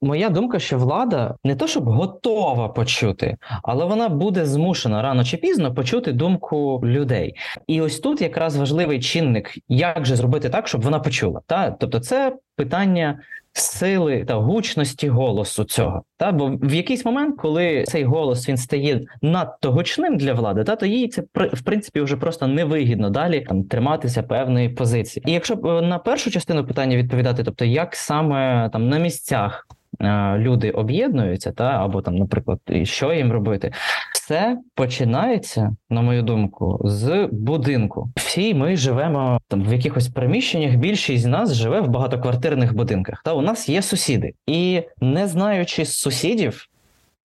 Моя 0.01 0.29
думка, 0.29 0.59
що 0.59 0.77
влада 0.77 1.35
не 1.43 1.55
то, 1.55 1.67
щоб 1.67 1.89
готова 1.89 2.69
почути, 2.69 3.37
але 3.63 3.85
вона 3.85 4.09
буде 4.09 4.45
змушена 4.45 5.01
рано 5.01 5.23
чи 5.23 5.37
пізно 5.37 5.73
почути 5.73 6.11
думку 6.11 6.81
людей. 6.83 7.35
І 7.67 7.81
ось 7.81 7.99
тут 7.99 8.21
якраз 8.21 8.55
важливий 8.55 8.99
чинник, 8.99 9.53
як 9.67 10.05
же 10.05 10.15
зробити 10.15 10.49
так, 10.49 10.67
щоб 10.67 10.81
вона 10.81 10.99
почула. 10.99 11.41
Та 11.47 11.71
тобто, 11.71 11.99
це 11.99 12.35
питання 12.55 13.19
сили 13.53 14.25
та 14.27 14.35
гучності 14.35 15.09
голосу 15.09 15.63
цього. 15.63 16.03
Та 16.17 16.31
бо 16.31 16.57
в 16.61 16.73
якийсь 16.73 17.05
момент, 17.05 17.35
коли 17.37 17.83
цей 17.87 18.03
голос 18.03 18.49
він 18.49 18.57
стає 18.57 19.01
надто 19.21 19.71
гучним 19.71 20.17
для 20.17 20.33
влади, 20.33 20.63
та 20.63 20.75
то 20.75 20.85
їй 20.85 21.07
це 21.07 21.23
в 21.35 21.61
принципі 21.63 22.01
вже 22.01 22.17
просто 22.17 22.47
невигідно 22.47 23.09
далі 23.09 23.41
там 23.41 23.63
триматися 23.63 24.23
певної 24.23 24.69
позиції. 24.69 25.23
І 25.27 25.31
якщо 25.31 25.53
е, 25.53 25.81
на 25.81 25.99
першу 25.99 26.31
частину 26.31 26.65
питання 26.65 26.97
відповідати, 26.97 27.43
тобто 27.43 27.65
як 27.65 27.95
саме 27.95 28.69
там 28.69 28.89
на 28.89 28.97
місцях. 28.97 29.67
Е, 30.01 30.37
люди 30.37 30.71
об'єднуються, 30.71 31.51
та 31.51 31.63
або 31.63 32.01
там, 32.01 32.15
наприклад, 32.15 32.59
що 32.83 33.13
їм 33.13 33.31
робити, 33.31 33.71
все 34.13 34.57
починається, 34.75 35.75
на 35.89 36.01
мою 36.01 36.23
думку, 36.23 36.81
з 36.83 37.27
будинку. 37.31 38.09
Всі 38.15 38.53
ми 38.53 38.75
живемо 38.75 39.39
там 39.47 39.63
в 39.63 39.73
якихось 39.73 40.07
приміщеннях. 40.07 40.75
Більшість 40.75 41.23
з 41.23 41.25
нас 41.25 41.53
живе 41.53 41.81
в 41.81 41.87
багатоквартирних 41.87 42.75
будинках. 42.75 43.21
Та 43.25 43.33
у 43.33 43.41
нас 43.41 43.69
є 43.69 43.81
сусіди, 43.81 44.33
і 44.47 44.81
не 45.01 45.27
знаючи 45.27 45.85
сусідів. 45.85 46.65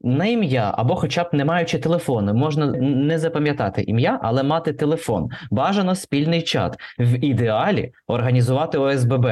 На 0.00 0.26
ім'я 0.26 0.74
або, 0.76 0.96
хоча 0.96 1.24
б 1.24 1.28
не 1.32 1.44
маючи 1.44 1.78
телефону, 1.78 2.34
можна 2.34 2.66
не 2.80 3.18
запам'ятати 3.18 3.82
ім'я, 3.82 4.20
але 4.22 4.42
мати 4.42 4.72
телефон. 4.72 5.28
Бажано 5.50 5.94
спільний 5.94 6.42
чат 6.42 6.76
в 6.98 7.24
ідеалі 7.24 7.92
організувати 8.06 8.78
ОСББ. 8.78 9.26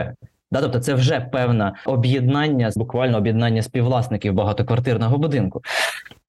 Да, 0.53 0.61
тобто 0.61 0.79
це 0.79 0.95
вже 0.95 1.21
певне 1.21 1.73
об'єднання, 1.87 2.71
буквально 2.77 3.19
об'єднання 3.19 3.63
співвласників 3.63 4.35
багатоквартирного 4.35 5.19
будинку. 5.19 5.63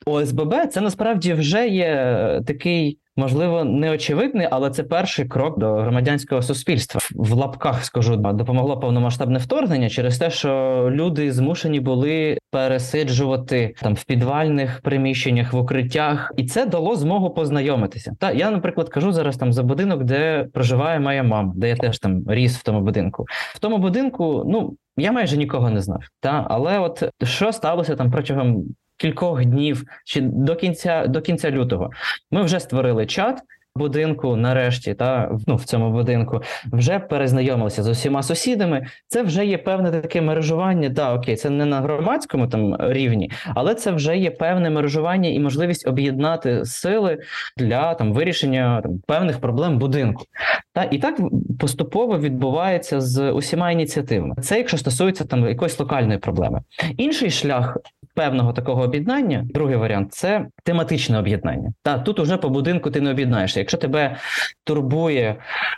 ОСББ 0.06 0.56
це 0.72 0.82
насправді 0.82 1.34
вже 1.34 1.68
є 1.68 2.42
такий 2.48 3.00
можливо, 3.18 3.64
неочевидний, 3.64 4.48
але 4.52 4.70
це 4.70 4.84
перший 4.84 5.26
крок 5.26 5.60
до 5.60 5.74
громадянського 5.74 6.42
суспільства. 6.42 7.02
В 7.16 7.34
лапках 7.34 7.86
скажу, 7.86 8.16
допомогло 8.16 8.80
повномасштабне 8.80 9.40
вторгнення 9.40 9.90
через 9.90 10.18
те, 10.18 10.30
що 10.30 10.88
люди 10.92 11.32
змушені 11.32 11.80
були 11.80 12.38
пересиджувати 12.52 13.76
там 13.82 13.96
в 13.96 14.04
підвальних 14.04 14.82
приміщеннях, 14.82 15.54
в 15.54 15.58
укриттях, 15.58 16.32
і 16.38 16.46
це 16.46 16.66
дало 16.66 16.96
змогу 16.96 17.30
познайомитися. 17.30 18.16
Та 18.20 18.32
я, 18.32 18.52
наприклад, 18.52 18.90
кажу 18.90 19.12
зараз 19.12 19.38
там 19.38 19.54
за 19.54 19.64
будинок, 19.64 20.04
де 20.04 20.48
проживає 20.54 21.00
моя 21.00 21.24
мама, 21.24 21.54
де 21.56 21.70
я 21.70 21.76
теж 21.76 22.00
там 22.00 22.24
ріс 22.28 22.58
в 22.58 22.64
тому 22.64 22.82
будинку. 22.82 23.26
В 23.56 23.60
тому 23.60 23.78
будинку, 23.78 24.44
ну. 24.48 24.78
Я 24.98 25.12
майже 25.12 25.38
нікого 25.38 25.70
не 25.70 25.82
знав, 25.82 26.04
та 26.20 26.48
але 26.50 26.80
от 26.80 27.04
що 27.24 27.52
сталося 27.52 27.96
там 27.96 28.12
протягом 28.12 28.64
кількох 28.98 29.46
днів 29.46 29.84
чи 30.06 30.22
до 30.22 30.56
кінця 30.56 31.08
до 31.08 31.22
кінця 31.22 31.52
лютого. 31.52 31.90
Ми 32.32 32.44
вже 32.44 32.60
створили 32.60 33.06
чат. 33.06 33.42
Будинку 33.76 34.36
нарешті, 34.36 34.94
та 34.94 35.32
ну 35.48 35.56
в 35.56 35.64
цьому 35.64 35.92
будинку 35.92 36.42
вже 36.72 37.00
перезнайомилися 37.00 37.84
з 37.84 37.88
усіма 37.88 38.24
сусідами. 38.24 38.86
Це 39.08 39.24
вже 39.24 39.46
є 39.46 39.58
певне 39.58 39.92
таке 39.92 40.22
мережування. 40.22 40.90
Да, 40.90 41.14
окей, 41.14 41.36
це 41.36 41.50
не 41.50 41.66
на 41.66 41.82
громадському 41.82 42.48
там 42.48 42.76
рівні, 42.80 43.32
але 43.56 43.76
це 43.76 43.92
вже 43.92 44.18
є 44.18 44.32
певне 44.32 44.70
мережування 44.70 45.30
і 45.30 45.40
можливість 45.40 45.88
об'єднати 45.88 46.66
сили 46.66 47.20
для 47.58 47.94
там 47.94 48.14
вирішення 48.14 48.82
там 48.82 49.00
певних 49.08 49.40
проблем 49.40 49.78
будинку. 49.78 50.26
Та 50.74 50.84
і 50.84 50.98
так 50.98 51.22
поступово 51.60 52.20
відбувається 52.20 53.02
з 53.02 53.32
усіма 53.32 53.72
ініціативами. 53.72 54.36
Це 54.42 54.58
якщо 54.58 54.78
стосується 54.78 55.26
там 55.26 55.48
якоїсь 55.48 55.80
локальної 55.80 56.20
проблеми. 56.20 56.62
Інший 56.98 57.32
шлях 57.32 57.78
певного 58.16 58.54
такого 58.54 58.84
об'єднання. 58.84 59.46
Другий 59.54 59.76
варіант 59.76 60.14
це 60.14 60.46
тематичне 60.64 61.20
об'єднання. 61.20 61.74
Та 61.84 62.00
тут 62.00 62.20
уже 62.20 62.38
по 62.38 62.50
будинку 62.50 62.92
ти 62.92 63.02
не 63.02 63.12
об'єднаєшся. 63.12 63.60
Якщо 63.64 63.78
тебе 63.78 64.16
турбує 64.64 65.36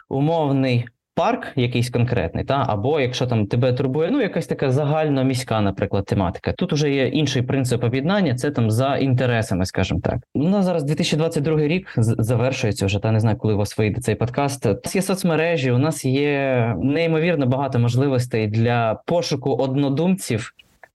умовний. 0.10 0.86
Парк 1.18 1.48
якийсь 1.56 1.90
конкретний, 1.90 2.44
та 2.46 2.66
або 2.68 3.00
якщо 3.00 3.28
там 3.28 3.48
тебе 3.48 3.74
турбує, 3.74 4.12
ну 4.12 4.22
якась 4.22 4.48
така 4.48 4.72
загальна 4.72 5.24
міська, 5.24 5.62
наприклад, 5.62 6.06
тематика. 6.06 6.54
Тут 6.54 6.74
уже 6.74 6.92
є 6.92 7.08
інший 7.08 7.42
принцип 7.42 7.84
об'єднання, 7.84 8.36
це 8.36 8.52
там 8.52 8.72
за 8.72 8.98
інтересами, 8.98 9.66
скажімо 9.66 10.00
так. 10.04 10.18
У 10.34 10.44
нас 10.44 10.66
зараз 10.66 10.84
2022 10.84 11.60
рік 11.60 11.94
завершується 11.98 12.86
вже. 12.86 13.00
Та 13.00 13.12
не 13.12 13.20
знаю, 13.20 13.38
коли 13.38 13.54
у 13.54 13.58
вас 13.58 13.78
вийде 13.78 14.02
цей 14.02 14.16
подкаст. 14.16 14.66
У 14.66 14.70
нас 14.70 14.96
є 14.96 15.02
соцмережі, 15.02 15.72
у 15.72 15.78
нас 15.78 16.06
є 16.06 16.76
неймовірно 16.84 17.46
багато 17.46 17.80
можливостей 17.80 18.48
для 18.48 19.02
пошуку 19.06 19.56
однодумців 19.56 20.54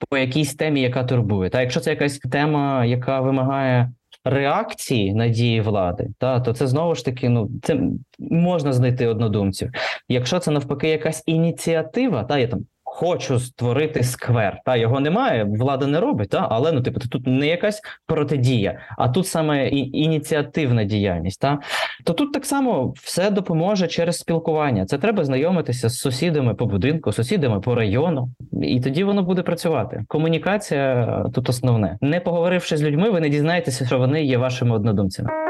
по 0.08 0.18
якійсь 0.18 0.54
темі, 0.54 0.80
яка 0.80 1.04
турбує. 1.04 1.50
Та 1.50 1.60
якщо 1.60 1.80
це 1.80 1.90
якась 1.90 2.18
тема, 2.18 2.84
яка 2.84 3.20
вимагає 3.20 3.92
реакції 4.24 5.14
на 5.14 5.28
дії 5.28 5.60
влади, 5.60 6.08
та 6.18 6.40
то 6.40 6.52
це 6.52 6.66
знову 6.66 6.94
ж 6.94 7.04
таки 7.04 7.28
ну 7.28 7.50
це 7.62 7.80
можна 8.18 8.72
знайти 8.72 9.06
однодумців. 9.06 9.70
Якщо 10.08 10.38
це 10.38 10.50
навпаки 10.50 10.88
якась 10.88 11.22
ініціатива, 11.26 12.24
та 12.24 12.38
я 12.38 12.46
там 12.46 12.60
хочу 12.92 13.38
створити 13.38 14.02
сквер. 14.02 14.60
Та 14.64 14.76
його 14.76 15.00
немає, 15.00 15.44
влада 15.44 15.86
не 15.86 16.00
робить, 16.00 16.28
та 16.28 16.46
але 16.50 16.72
ну 16.72 16.82
типу 16.82 17.00
тут 17.00 17.26
не 17.26 17.46
якась 17.46 17.80
протидія, 18.06 18.78
а 18.98 19.08
тут 19.08 19.26
саме 19.26 19.68
і 19.68 19.90
ініціативна 19.98 20.84
діяльність. 20.84 21.40
Та 21.40 21.58
то 22.04 22.12
тут 22.12 22.32
так 22.32 22.46
само 22.46 22.92
все 22.96 23.30
допоможе 23.30 23.86
через 23.86 24.18
спілкування. 24.18 24.86
Це 24.86 24.98
треба 24.98 25.24
знайомитися 25.24 25.88
з 25.88 25.98
сусідами 25.98 26.54
по 26.54 26.66
будинку, 26.66 27.12
сусідами 27.12 27.60
по 27.60 27.74
району, 27.74 28.28
і 28.62 28.80
тоді 28.80 29.04
воно 29.04 29.22
буде 29.22 29.42
працювати. 29.42 30.04
Комунікація 30.08 31.24
тут 31.34 31.48
основне. 31.48 31.98
Не 32.00 32.20
поговоривши 32.20 32.76
з 32.76 32.82
людьми, 32.82 33.10
ви 33.10 33.20
не 33.20 33.28
дізнаєтеся, 33.28 33.86
що 33.86 33.98
вони 33.98 34.24
є 34.24 34.38
вашими 34.38 34.76
однодумцями. 34.76 35.49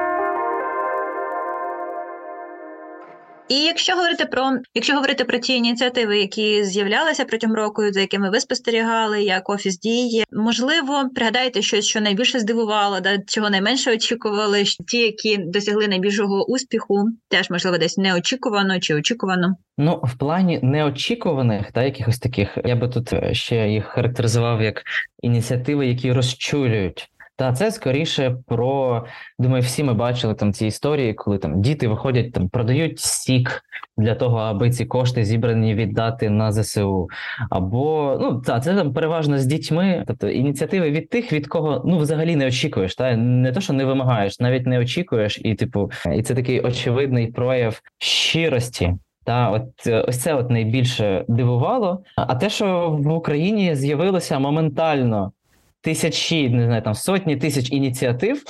І 3.51 3.55
якщо 3.55 3.93
говорити 3.93 4.27
про 4.27 4.51
якщо 4.75 4.95
говорити 4.95 5.25
про 5.25 5.39
ті 5.39 5.57
ініціативи, 5.57 6.19
які 6.19 6.65
з'являлися 6.65 7.25
протягом 7.25 7.57
року, 7.57 7.83
за 7.93 8.01
якими 8.01 8.31
ви 8.31 8.41
спостерігали, 8.41 9.23
як 9.23 9.51
офіс 9.51 9.79
діє, 9.79 10.25
можливо, 10.33 11.09
пригадаєте 11.15 11.63
щось, 11.63 11.87
що 11.87 12.01
найбільше 12.01 12.41
здивувало, 12.41 13.01
да 13.01 13.19
чого 13.27 13.51
найменше 13.51 13.95
очікували, 13.95 14.65
ті, 14.65 14.99
які 14.99 15.37
досягли 15.37 15.89
найбільшого 15.89 16.45
успіху, 16.51 17.05
теж 17.29 17.51
можливо 17.51 17.79
десь 17.79 17.99
неочікувано 17.99 18.81
чи 18.81 18.95
очікувано. 18.95 19.57
Ну, 19.79 20.01
в 20.05 20.19
плані 20.19 20.61
неочікуваних 20.63 21.73
та 21.73 21.83
якихось 21.83 22.19
таких, 22.19 22.59
я 22.65 22.77
би 22.77 22.89
тут 22.89 23.13
ще 23.33 23.69
їх 23.69 23.85
характеризував 23.85 24.63
як 24.63 24.83
ініціативи, 25.23 25.87
які 25.87 26.13
розчулюють. 26.13 27.11
Та 27.41 27.53
це 27.53 27.71
скоріше 27.71 28.37
про 28.47 29.05
думаю, 29.39 29.63
всі 29.63 29.85
ми 29.85 29.95
бачили 29.95 30.35
там 30.35 30.53
ці 30.53 30.67
історії, 30.67 31.15
коли 31.15 31.39
там 31.39 31.63
діти 31.63 31.89
виходять, 31.89 32.33
там 32.33 32.49
продають 32.49 33.01
сік 33.01 33.63
для 33.97 34.15
того, 34.15 34.39
аби 34.39 34.71
ці 34.71 34.87
кошти 34.87 35.25
зібрані 35.25 35.75
віддати 35.75 36.31
на 36.31 36.53
ЗСУ. 36.53 37.09
Або 37.51 38.19
ну 38.21 38.41
та 38.41 38.61
це 38.61 38.75
там 38.75 38.93
переважно 38.93 39.39
з 39.39 39.47
дітьми, 39.47 40.05
тобто 40.07 40.29
ініціативи 40.29 40.91
від 40.91 41.09
тих, 41.09 41.33
від 41.33 41.47
кого 41.47 41.83
ну 41.87 41.99
взагалі 41.99 42.37
не 42.37 42.47
очікуєш, 42.47 42.95
та 42.95 43.17
не 43.17 43.53
то, 43.53 43.61
що 43.61 43.73
не 43.73 43.85
вимагаєш, 43.85 44.41
навіть 44.41 44.67
не 44.67 44.79
очікуєш, 44.79 45.41
і 45.45 45.55
типу, 45.55 45.91
і 46.17 46.23
це 46.23 46.35
такий 46.35 46.61
очевидний 46.61 47.27
прояв 47.27 47.81
щирості. 47.99 48.95
Та 49.25 49.51
от 49.51 49.87
ось 50.09 50.19
це 50.19 50.35
от 50.35 50.51
найбільше 50.51 51.25
дивувало. 51.29 52.03
А 52.17 52.35
те, 52.35 52.51
що 52.51 52.99
в 53.01 53.13
Україні 53.13 53.75
з'явилося 53.75 54.39
моментально 54.39 55.33
тисячі, 55.81 56.49
не 56.49 56.67
знаю, 56.67 56.83
там 56.83 56.95
сотні 56.95 57.37
тисяч 57.37 57.73
ініціатив. 57.73 58.43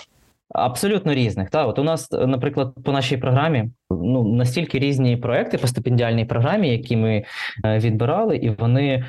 Абсолютно 0.54 1.14
різних. 1.14 1.50
Та 1.50 1.66
от 1.66 1.78
у 1.78 1.84
нас, 1.84 2.12
наприклад, 2.12 2.74
по 2.84 2.92
нашій 2.92 3.16
програмі 3.16 3.70
ну 3.90 4.34
настільки 4.34 4.78
різні 4.78 5.16
проекти 5.16 5.58
по 5.58 5.66
стипендіальній 5.66 6.24
програмі, 6.24 6.68
які 6.68 6.96
ми 6.96 7.24
е, 7.64 7.78
відбирали, 7.78 8.36
і 8.36 8.50
вони 8.50 9.04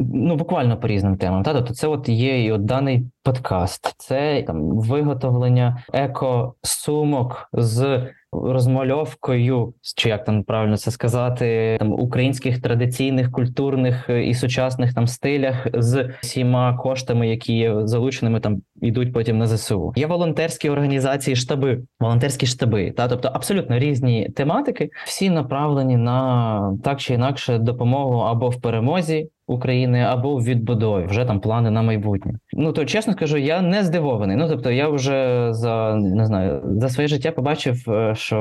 ну 0.00 0.36
буквально 0.36 0.76
по 0.76 0.88
різним 0.88 1.16
темам. 1.16 1.42
Та 1.42 1.54
тобто, 1.54 1.74
це 1.74 1.88
от 1.88 2.08
є 2.08 2.44
і 2.44 2.52
от 2.52 2.64
даний 2.64 3.06
подкаст, 3.22 3.94
це 3.98 4.42
там 4.46 4.78
виготовлення 4.78 5.84
еко-сумок 5.92 7.48
з 7.52 8.02
розмальовкою, 8.44 9.74
чи 9.96 10.08
як 10.08 10.24
там 10.24 10.42
правильно 10.42 10.76
це 10.76 10.90
сказати, 10.90 11.76
там 11.78 11.92
українських 11.92 12.62
традиційних 12.62 13.30
культурних 13.30 14.10
і 14.24 14.34
сучасних 14.34 14.94
там 14.94 15.06
стилях 15.06 15.66
з 15.74 16.10
всіма 16.20 16.76
коштами, 16.76 17.28
які 17.28 17.56
є 17.56 17.86
залученими 17.86 18.40
там 18.40 18.62
ідуть 18.80 19.12
потім 19.12 19.38
на 19.38 19.46
ЗСУ. 19.46 19.92
Є 19.96 20.06
волонтерські 20.06 20.70
організації, 20.70 21.36
штаби, 21.36 21.82
волонтерські 22.00 22.46
штаби, 22.46 22.90
та 22.90 23.08
тобто 23.08 23.30
абсолютно 23.34 23.78
різні 23.78 24.28
тематики, 24.28 24.90
всі 25.04 25.30
направлені 25.30 25.96
на 25.96 26.78
так 26.84 27.00
чи 27.00 27.14
інакше 27.14 27.58
допомогу 27.58 28.18
або 28.18 28.48
в 28.48 28.60
перемозі. 28.60 29.28
України 29.46 30.00
або 30.00 30.36
в 30.36 30.44
відбудові 30.44 31.06
вже 31.06 31.24
там 31.24 31.40
плани 31.40 31.70
на 31.70 31.82
майбутнє. 31.82 32.32
Ну 32.52 32.72
то 32.72 32.84
чесно 32.84 33.12
скажу, 33.12 33.36
я 33.36 33.60
не 33.60 33.82
здивований. 33.82 34.36
Ну 34.36 34.48
тобто, 34.48 34.70
я 34.70 34.88
вже 34.88 35.48
за 35.50 35.94
не 35.94 36.26
знаю 36.26 36.62
за 36.64 36.88
своє 36.88 37.08
життя 37.08 37.30
побачив, 37.30 37.90
е, 37.90 38.14
що 38.14 38.38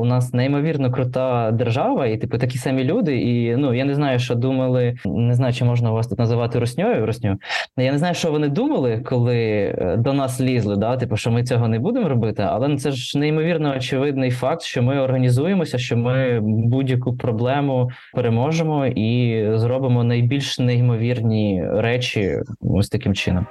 у 0.00 0.04
нас 0.04 0.32
неймовірно 0.32 0.90
крута 0.90 1.50
держава, 1.50 2.06
і 2.06 2.18
типу 2.18 2.38
такі 2.38 2.58
самі 2.58 2.84
люди. 2.84 3.20
І 3.20 3.56
ну 3.56 3.74
я 3.74 3.84
не 3.84 3.94
знаю, 3.94 4.18
що 4.18 4.34
думали. 4.34 4.94
Не 5.04 5.34
знаю, 5.34 5.52
чи 5.52 5.64
можна 5.64 5.90
вас 5.90 6.06
тут 6.06 6.18
називати 6.18 6.58
русньою. 6.58 7.06
Русню. 7.06 7.36
Я 7.76 7.92
не 7.92 7.98
знаю, 7.98 8.14
що 8.14 8.30
вони 8.30 8.48
думали, 8.48 9.02
коли 9.06 9.38
е, 9.38 9.96
до 9.98 10.12
нас 10.12 10.40
лізли. 10.40 10.76
Да, 10.76 10.96
типу, 10.96 11.16
що 11.16 11.30
ми 11.30 11.44
цього 11.44 11.68
не 11.68 11.78
будемо 11.78 12.08
робити. 12.08 12.42
Але 12.46 12.68
ну, 12.68 12.78
це 12.78 12.90
ж 12.90 13.18
неймовірно 13.18 13.76
очевидний 13.76 14.30
факт, 14.30 14.62
що 14.62 14.82
ми 14.82 15.00
організуємося, 15.00 15.78
що 15.78 15.96
ми 15.96 16.40
будь-яку 16.42 17.16
проблему 17.16 17.90
переможемо 18.14 18.86
і 18.86 19.44
зробимо 19.54 20.04
найбільш 20.10 20.58
неймовірні 20.58 21.64
речі 21.64 22.38
ось 22.60 22.88
таким 22.88 23.14
чином. 23.14 23.46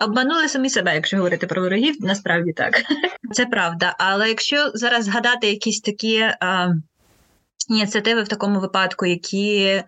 Обманули 0.00 0.48
самі 0.48 0.70
себе, 0.70 0.94
якщо 0.94 1.16
говорити 1.16 1.46
про 1.46 1.62
ворогів, 1.62 1.96
насправді 2.00 2.52
так. 2.52 2.82
Це 3.32 3.46
правда. 3.46 3.94
Але 3.98 4.28
якщо 4.28 4.70
зараз 4.74 5.04
згадати 5.04 5.46
якісь 5.46 5.80
такі 5.80 6.20
а, 6.40 6.68
ініціативи 7.68 8.22
в 8.22 8.28
такому 8.28 8.60
випадку, 8.60 9.06
які 9.06 9.82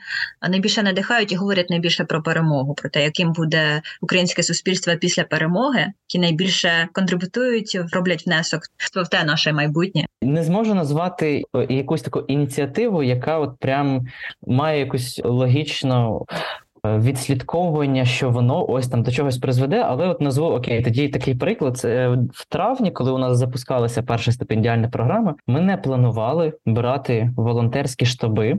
найбільше 0.49 0.83
надихають 0.83 1.33
і 1.33 1.37
говорять 1.37 1.71
найбільше 1.71 2.05
про 2.05 2.23
перемогу, 2.23 2.75
про 2.75 2.91
те, 2.91 3.05
яким 3.05 3.33
буде 3.33 3.83
українське 4.01 4.43
суспільство 4.43 4.97
після 4.97 5.25
перемоги, 5.25 5.93
які 6.09 6.19
найбільше 6.19 6.89
контрибутують, 6.93 7.79
роблять 7.93 8.27
внесок 8.27 8.63
в 8.79 9.09
те 9.09 9.25
наше 9.25 9.53
майбутнє. 9.53 10.05
Не 10.25 10.43
зможу 10.43 10.75
назвати 10.75 11.43
якусь 11.69 12.03
таку 12.03 12.21
ініціативу, 12.21 13.03
яка 13.03 13.39
от 13.39 13.59
прям 13.59 14.07
має 14.47 14.81
якусь 14.81 15.21
логічну 15.25 16.27
Е, 16.87 16.99
відслідковування, 16.99 18.05
що 18.05 18.31
воно 18.31 18.71
ось 18.71 18.89
там 18.89 19.03
до 19.03 19.11
чогось 19.11 19.39
призведе, 19.39 19.83
але 19.87 20.09
от 20.09 20.21
назву 20.21 20.47
окей, 20.47 20.83
тоді 20.83 21.09
такий 21.09 21.35
приклад. 21.35 21.77
Це 21.79 22.09
в 22.33 22.47
травні, 22.49 22.91
коли 22.91 23.13
у 23.13 23.19
нас 23.19 23.39
запускалася 23.39 24.03
перша 24.03 24.33
стипендіальна 24.33 24.89
програма, 24.89 25.35
ми 25.47 25.61
не 25.61 25.77
планували 25.77 26.53
брати 26.67 27.31
волонтерські 27.37 28.07
штаби 28.07 28.59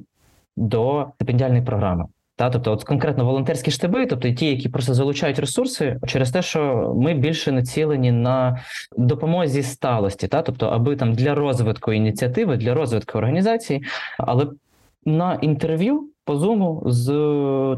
до 0.57 1.07
стипендіальної 1.15 1.61
програми. 1.61 2.05
Та, 2.37 2.49
тобто, 2.49 2.71
от 2.71 2.83
конкретно 2.83 3.25
волонтерські 3.25 3.71
штаби, 3.71 4.05
тобто 4.05 4.31
ті, 4.31 4.45
які 4.45 4.69
просто 4.69 4.93
залучають 4.93 5.39
ресурси, 5.39 5.99
через 6.07 6.31
те, 6.31 6.41
що 6.41 6.93
ми 6.97 7.13
більше 7.13 7.51
націлені 7.51 8.11
на 8.11 8.59
допомозі 8.97 9.63
сталості, 9.63 10.27
та 10.27 10.41
тобто, 10.41 10.67
аби 10.67 10.95
там 10.95 11.13
для 11.13 11.35
розвитку 11.35 11.93
ініціативи, 11.93 12.57
для 12.57 12.73
розвитку 12.73 13.17
організації, 13.17 13.83
але 14.17 14.47
на 15.05 15.33
інтерв'ю 15.33 16.09
по 16.25 16.35
зуму 16.35 16.83
з 16.85 17.05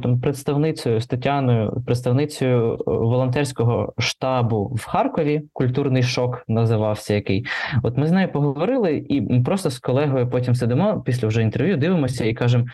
там 0.04 0.20
представницею 0.20 1.02
з 1.02 1.08
Тетяною, 1.08 1.84
представницею 1.86 2.74
е, 2.74 2.78
волонтерського 2.86 3.94
штабу 3.98 4.74
в 4.76 4.86
Харкові. 4.86 5.42
Культурний 5.54 6.04
шок 6.04 6.44
називався 6.48 7.14
який. 7.14 7.46
От 7.84 7.98
ми 7.98 8.08
з 8.08 8.12
нею 8.12 8.32
поговорили, 8.32 9.06
і 9.10 9.40
просто 9.40 9.70
з 9.70 9.80
колегою 9.80 10.30
потім 10.30 10.56
сидимо 10.56 11.02
після 11.06 11.28
вже 11.28 11.42
інтерв'ю, 11.42 11.78
дивимося 11.78 12.26
і 12.26 12.34
кажемо: 12.34 12.66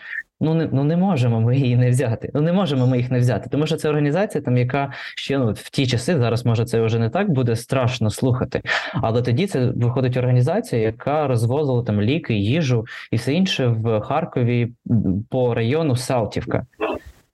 ну 0.44 0.54
не 0.54 0.68
ну 0.72 0.84
не 0.84 0.96
можемо 0.96 1.40
ми 1.40 1.56
її 1.56 1.76
не 1.76 1.90
взяти. 1.90 2.30
Ну 2.34 2.40
не 2.40 2.52
можемо 2.52 2.86
ми 2.86 2.96
їх 2.96 3.10
не 3.10 3.18
взяти. 3.18 3.50
Тому 3.50 3.66
що 3.66 3.76
це 3.76 3.88
організація, 3.88 4.42
там 4.42 4.56
яка 4.56 4.92
ще 5.16 5.38
ну 5.38 5.52
в 5.52 5.70
ті 5.70 5.86
часи 5.86 6.16
зараз 6.18 6.46
може 6.46 6.64
це 6.64 6.80
вже 6.80 6.98
не 6.98 7.10
так 7.10 7.30
буде 7.30 7.56
страшно 7.56 8.10
слухати. 8.10 8.62
Але 8.94 9.22
тоді 9.22 9.46
це 9.46 9.66
виходить 9.66 10.16
організація, 10.16 10.82
яка 10.82 11.26
розвозила 11.26 11.82
там 11.82 12.00
ліки, 12.00 12.34
їжу 12.34 12.84
і 13.10 13.16
все 13.16 13.32
інше 13.32 13.66
в 13.66 14.00
Харкові 14.00 14.72
по 15.30 15.54
району 15.54 15.96
Салтівка. 15.96 16.66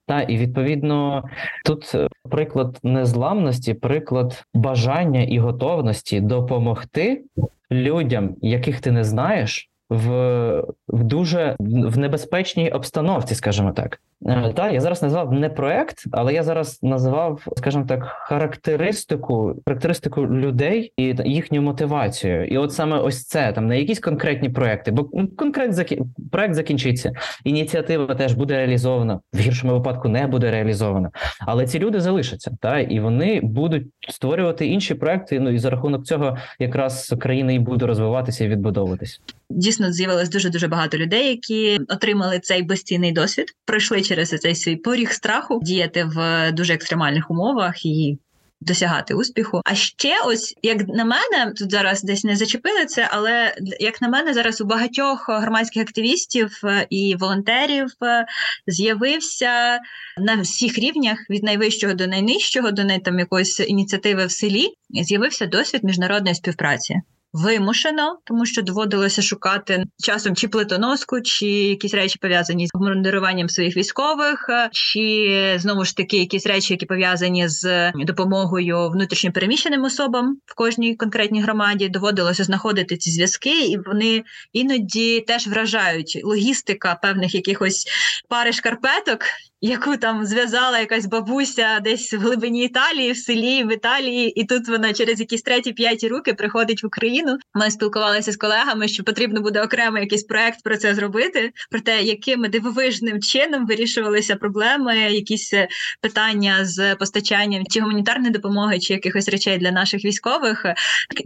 Та 0.06 0.22
і 0.22 0.36
відповідно 0.36 1.24
тут 1.64 1.94
приклад 2.30 2.78
незламності, 2.82 3.74
приклад 3.74 4.44
бажання 4.54 5.22
і 5.22 5.38
готовності 5.38 6.20
допомогти 6.20 7.24
людям, 7.70 8.36
яких 8.42 8.80
ти 8.80 8.92
не 8.92 9.04
знаєш 9.04 9.69
в 9.90 10.64
в 10.88 11.04
дуже 11.04 11.56
в 11.58 11.98
небезпечній 11.98 12.70
обстановці, 12.70 13.34
скажімо 13.34 13.72
так. 13.72 14.00
Е, 14.26 14.52
так, 14.56 14.72
я 14.72 14.80
зараз 14.80 15.02
назвав 15.02 15.32
не 15.32 15.48
проект, 15.48 16.04
але 16.12 16.34
я 16.34 16.42
зараз 16.42 16.78
назвав, 16.82 17.46
скажімо 17.56 17.84
так, 17.88 18.04
характеристику 18.04 19.54
характеристику 19.66 20.26
людей 20.26 20.92
і 20.96 21.14
їхню 21.24 21.62
мотивацію. 21.62 22.46
І 22.46 22.58
от 22.58 22.72
саме 22.72 22.98
ось 22.98 23.24
це 23.26 23.52
там 23.52 23.66
не 23.66 23.78
якісь 23.78 24.00
конкретні 24.00 24.48
проекти, 24.48 24.90
бо 24.90 25.04
конкрет 25.36 25.74
закі... 25.74 26.02
проект 26.32 26.54
закінчиться. 26.54 27.12
Ініціатива 27.44 28.14
теж 28.14 28.32
буде 28.32 28.56
реалізована 28.56 29.20
в 29.32 29.38
гіршому 29.38 29.72
випадку 29.72 30.08
не 30.08 30.26
буде 30.26 30.50
реалізована. 30.50 31.10
Але 31.40 31.66
ці 31.66 31.78
люди 31.78 32.00
залишаться, 32.00 32.50
та 32.60 32.78
і 32.78 33.00
вони 33.00 33.40
будуть 33.42 33.86
створювати 34.08 34.66
інші 34.66 34.94
проекти. 34.94 35.40
Ну 35.40 35.50
і 35.50 35.58
за 35.58 35.70
рахунок 35.70 36.04
цього 36.04 36.36
якраз 36.58 37.14
країна 37.18 37.52
і 37.52 37.58
буде 37.58 37.86
розвиватися 37.86 38.44
і 38.44 38.48
відбудовуватися. 38.48 39.18
Дійсно, 39.50 39.79
з'явилось 39.88 40.28
дуже 40.28 40.50
дуже 40.50 40.68
багато 40.68 40.98
людей, 40.98 41.28
які 41.28 41.80
отримали 41.88 42.40
цей 42.40 42.62
безцінний 42.62 43.12
досвід, 43.12 43.54
пройшли 43.64 44.02
через 44.02 44.28
цей 44.28 44.54
свій 44.54 44.76
поріг 44.76 45.12
страху 45.12 45.60
діяти 45.62 46.04
в 46.04 46.52
дуже 46.52 46.74
екстремальних 46.74 47.30
умовах 47.30 47.86
і 47.86 48.18
досягати 48.60 49.14
успіху. 49.14 49.60
А 49.64 49.74
ще, 49.74 50.14
ось 50.26 50.54
як 50.62 50.88
на 50.88 51.04
мене, 51.04 51.52
тут 51.56 51.70
зараз 51.70 52.02
десь 52.02 52.24
не 52.24 52.36
зачепили 52.36 52.86
це, 52.86 53.08
але 53.10 53.54
як 53.80 54.02
на 54.02 54.08
мене, 54.08 54.34
зараз 54.34 54.60
у 54.60 54.64
багатьох 54.64 55.28
громадських 55.28 55.82
активістів 55.82 56.60
е, 56.64 56.86
і 56.90 57.16
волонтерів 57.18 57.88
е, 58.02 58.26
з'явився 58.66 59.78
на 60.18 60.40
всіх 60.40 60.78
рівнях 60.78 61.18
від 61.30 61.42
найвищого 61.42 61.94
до 61.94 62.06
найнижчого, 62.06 62.70
до 62.70 62.98
там 62.98 63.18
якоїсь 63.18 63.60
ініціативи 63.60 64.26
в 64.26 64.30
селі, 64.30 64.68
з'явився 64.90 65.46
досвід 65.46 65.84
міжнародної 65.84 66.34
співпраці 66.34 67.00
вимушено, 67.32 68.18
тому 68.24 68.46
що 68.46 68.62
доводилося 68.62 69.22
шукати 69.22 69.84
часом 70.02 70.36
чи 70.36 70.48
плитоноску, 70.48 71.20
чи 71.20 71.46
якісь 71.46 71.94
речі 71.94 72.18
пов'язані 72.20 72.66
з 72.66 72.70
обмундируванням 72.74 73.48
своїх 73.48 73.76
військових, 73.76 74.46
е, 74.48 74.68
чи 74.72 75.56
знову 75.58 75.84
ж 75.84 75.96
таки 75.96 76.18
якісь 76.18 76.46
речі, 76.46 76.74
які 76.74 76.86
пов'язані 76.86 77.48
з 77.48 77.92
допомогою 77.94 78.88
внутрішньопереміщеним 78.88 79.84
особам 79.84 80.36
в 80.46 80.54
кожній 80.54 80.96
конкретній 80.96 81.42
громаді. 81.42 81.88
Доводилося 81.88 82.44
знаходити 82.44 82.96
ці 82.96 83.10
зв'язки, 83.10 83.66
і 83.66 83.78
вони 83.86 84.22
іноді 84.52 85.20
теж 85.20 85.46
вражають 85.46 86.20
логістика 86.24 86.98
певних 87.02 87.34
якихось 87.34 87.86
пари 88.28 88.52
шкарпеток 88.52 89.20
яку 89.60 89.96
там 89.96 90.26
зв'язала 90.26 90.78
якась 90.78 91.06
бабуся 91.06 91.80
десь 91.80 92.12
в 92.12 92.18
глибині 92.18 92.64
Італії, 92.64 93.12
в 93.12 93.16
селі, 93.16 93.64
в 93.64 93.72
Італії, 93.72 94.40
і 94.40 94.44
тут 94.44 94.68
вона 94.68 94.92
через 94.92 95.20
якісь 95.20 95.42
треті 95.42 95.72
п'яті 95.72 96.08
руки 96.08 96.34
приходить 96.34 96.82
в 96.82 96.86
Україну. 96.86 97.38
Ми 97.54 97.70
спілкувалися 97.70 98.32
з 98.32 98.36
колегами, 98.36 98.88
що 98.88 99.04
потрібно 99.04 99.40
буде 99.40 99.62
окремо 99.62 99.98
якийсь 99.98 100.24
проект 100.24 100.62
про 100.64 100.76
це 100.76 100.94
зробити. 100.94 101.52
Про 101.70 101.80
те, 101.80 102.02
яким 102.02 102.42
дивовижним 102.42 103.20
чином 103.20 103.66
вирішувалися 103.66 104.36
проблеми, 104.36 104.96
якісь 104.96 105.52
е, 105.54 105.68
питання 106.00 106.64
з 106.64 106.94
постачанням 106.94 107.62
чи 107.70 107.80
гуманітарної 107.80 108.32
допомоги, 108.32 108.78
чи 108.78 108.92
якихось 108.92 109.28
речей 109.28 109.58
для 109.58 109.70
наших 109.70 110.04
військових, 110.04 110.66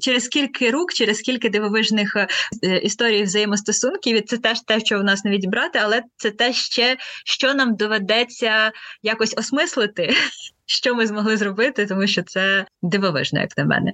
через 0.01 0.25
скільки 0.25 0.71
рук, 0.71 0.93
через 0.93 1.19
скільки 1.19 1.49
дивовижних 1.49 2.17
е, 2.17 2.79
історій 2.79 3.23
взаємостосунків. 3.23 4.17
І 4.17 4.21
це 4.21 4.39
теж 4.39 4.61
те, 4.61 4.81
що 4.81 4.99
в 4.99 5.05
нас 5.05 5.25
не 5.25 5.31
відібрати, 5.31 5.81
але 5.83 6.03
це 6.17 6.31
те 6.31 6.53
ще, 6.53 6.97
що 7.25 7.55
нам 7.55 7.77
доведе 7.77 8.24
доведеться 8.25 8.73
якось 9.03 9.35
осмислити, 9.39 10.11
що 10.67 10.95
ми 10.95 11.07
змогли 11.07 11.37
зробити, 11.37 11.87
тому 11.87 12.07
що 12.07 12.23
це 12.23 12.67
дивовижно, 12.83 13.41
як 13.41 13.59
на 13.59 13.65
мене. 13.65 13.93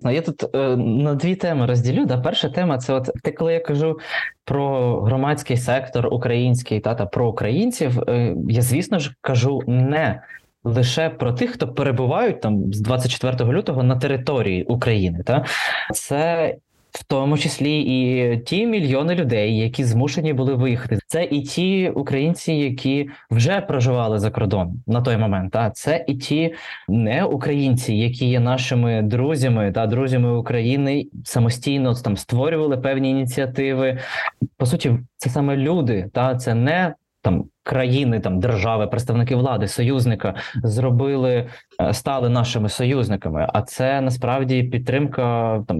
Ну, 0.00 0.10
я 0.10 0.22
тут 0.22 0.54
е, 0.54 0.76
на 0.76 1.14
дві 1.14 1.36
теми 1.36 1.66
розділю. 1.66 2.04
Да? 2.04 2.18
Перша 2.18 2.48
тема 2.48 2.78
це 2.78 2.92
от 2.92 3.10
те, 3.22 3.32
коли 3.32 3.52
я 3.52 3.60
кажу 3.60 3.98
про 4.44 5.00
громадський 5.00 5.56
сектор 5.56 6.14
український 6.14 6.80
та, 6.80 6.94
та 6.94 7.06
про 7.06 7.28
українців, 7.28 8.00
е, 8.08 8.34
я, 8.48 8.62
звісно 8.62 8.98
ж, 8.98 9.14
кажу 9.20 9.62
не 9.66 10.22
лише 10.64 11.10
про 11.10 11.32
тих, 11.32 11.50
хто 11.50 11.68
перебувають 11.68 12.40
там 12.40 12.72
з 12.72 12.80
24 12.80 13.52
лютого 13.52 13.82
на 13.82 13.96
території 13.96 14.64
України. 14.64 15.22
Та? 15.26 15.44
Це 15.92 16.54
в 16.90 17.04
тому 17.04 17.38
числі 17.38 17.80
і 17.80 18.36
ті 18.38 18.66
мільйони 18.66 19.14
людей, 19.14 19.58
які 19.58 19.84
змушені 19.84 20.32
були 20.32 20.54
виїхати. 20.54 20.98
Це 21.06 21.24
і 21.24 21.42
ті 21.42 21.90
українці, 21.90 22.52
які 22.52 23.10
вже 23.30 23.60
проживали 23.60 24.18
за 24.18 24.30
кордоном 24.30 24.82
на 24.86 25.02
той 25.02 25.16
момент. 25.16 25.52
Та 25.52 25.70
це 25.70 26.04
і 26.08 26.14
ті 26.14 26.54
не 26.88 27.24
українці, 27.24 27.94
які 27.94 28.28
є 28.28 28.40
нашими 28.40 29.02
друзями 29.02 29.72
та 29.72 29.86
друзями 29.86 30.38
України 30.38 31.06
самостійно 31.24 31.94
там 31.94 32.16
створювали 32.16 32.76
певні 32.76 33.10
ініціативи. 33.10 33.98
По 34.56 34.66
суті, 34.66 34.98
це 35.16 35.30
саме 35.30 35.56
люди, 35.56 36.10
та 36.12 36.36
це 36.36 36.54
не 36.54 36.94
там 37.22 37.44
країни, 37.68 38.20
там 38.20 38.40
держави, 38.40 38.86
представники 38.86 39.36
влади, 39.36 39.68
союзника 39.68 40.34
зробили, 40.64 41.46
е, 41.80 41.94
стали 41.94 42.28
нашими 42.28 42.68
союзниками. 42.68 43.46
А 43.52 43.62
це 43.62 44.00
насправді 44.00 44.62
підтримка 44.62 45.24
там 45.68 45.78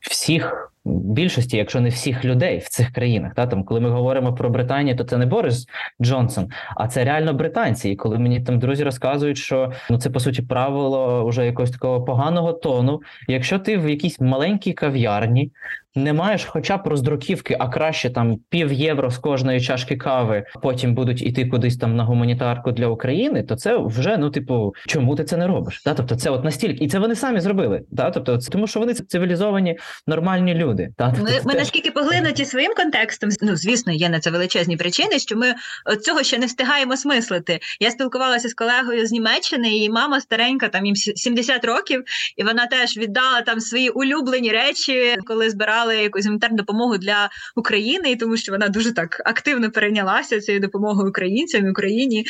всіх. 0.00 0.70
Більшості, 0.86 1.56
якщо 1.56 1.80
не 1.80 1.88
всіх 1.88 2.24
людей 2.24 2.58
в 2.58 2.68
цих 2.68 2.92
країнах, 2.92 3.34
та 3.34 3.46
там, 3.46 3.64
коли 3.64 3.80
ми 3.80 3.90
говоримо 3.90 4.34
про 4.34 4.50
Британію, 4.50 4.96
то 4.96 5.04
це 5.04 5.16
не 5.16 5.26
Борис 5.26 5.66
Джонсон, 6.02 6.48
а 6.76 6.88
це 6.88 7.04
реально 7.04 7.32
британці. 7.34 7.90
І 7.90 7.96
коли 7.96 8.18
мені 8.18 8.40
там 8.40 8.58
друзі 8.58 8.84
розказують, 8.84 9.38
що 9.38 9.72
ну 9.90 9.98
це 9.98 10.10
по 10.10 10.20
суті 10.20 10.42
правило 10.42 11.26
вже 11.26 11.46
якогось 11.46 11.70
такого 11.70 12.04
поганого 12.04 12.52
тону. 12.52 13.00
Якщо 13.28 13.58
ти 13.58 13.78
в 13.78 13.88
якійсь 13.88 14.20
маленькій 14.20 14.72
кав'ярні 14.72 15.50
не 15.94 16.12
маєш 16.12 16.44
хоча 16.44 16.76
б 16.76 16.86
роздруківки, 16.86 17.56
а 17.58 17.68
краще 17.68 18.10
там 18.10 18.36
пів 18.48 18.72
євро 18.72 19.10
з 19.10 19.18
кожної 19.18 19.60
чашки 19.60 19.96
кави, 19.96 20.44
потім 20.62 20.94
будуть 20.94 21.22
іти 21.24 21.46
кудись 21.46 21.76
там 21.76 21.96
на 21.96 22.04
гуманітарку 22.04 22.72
для 22.72 22.86
України, 22.86 23.42
то 23.42 23.56
це 23.56 23.76
вже 23.76 24.16
ну, 24.16 24.30
типу, 24.30 24.74
чому 24.86 25.16
ти 25.16 25.24
це 25.24 25.36
не 25.36 25.46
робиш? 25.46 25.82
Да? 25.84 25.94
Тобто, 25.94 26.16
це 26.16 26.30
от 26.30 26.44
настільки, 26.44 26.84
і 26.84 26.88
це 26.88 26.98
вони 26.98 27.14
самі 27.14 27.40
зробили. 27.40 27.82
Да? 27.90 28.10
Тобто, 28.10 28.38
це 28.38 28.50
тому, 28.50 28.66
що 28.66 28.80
вони 28.80 28.94
цивілізовані, 28.94 29.78
нормальні 30.06 30.54
люди. 30.54 30.88
Да? 30.98 31.10
Тобто, 31.10 31.24
ми 31.24 31.38
це... 31.38 31.42
ми 31.44 31.54
наскільки 31.54 31.90
поглинуті 31.90 32.44
своїм 32.44 32.74
контекстом, 32.76 33.30
ну 33.42 33.56
звісно, 33.56 33.92
є 33.92 34.08
на 34.08 34.20
це 34.20 34.30
величезні 34.30 34.76
причини, 34.76 35.18
що 35.18 35.36
ми 35.36 35.54
цього 36.02 36.22
ще 36.22 36.38
не 36.38 36.46
встигаємо 36.46 36.96
смислити. 36.96 37.60
Я 37.80 37.90
спілкувалася 37.90 38.48
з 38.48 38.54
колегою 38.54 39.06
з 39.06 39.12
Німеччини, 39.12 39.76
і 39.76 39.90
мама 39.90 40.20
старенька, 40.20 40.68
там 40.68 40.86
їм 40.86 40.96
70 40.96 41.64
років, 41.64 42.04
і 42.36 42.44
вона 42.44 42.66
теж 42.66 42.96
віддала 42.96 43.42
там 43.42 43.60
свої 43.60 43.88
улюблені 43.88 44.50
речі, 44.50 45.16
коли 45.24 45.50
надавали 45.84 45.96
якусь 45.96 46.24
гуманітарну 46.24 46.56
допомогу 46.56 46.98
для 46.98 47.30
України, 47.56 48.16
тому 48.16 48.36
що 48.36 48.52
вона 48.52 48.68
дуже 48.68 48.94
так 48.94 49.22
активно 49.24 49.70
перейнялася 49.70 50.40
цією 50.40 50.60
допомогою 50.60 51.12
українцям 51.14 51.70
Україні. 51.70 52.24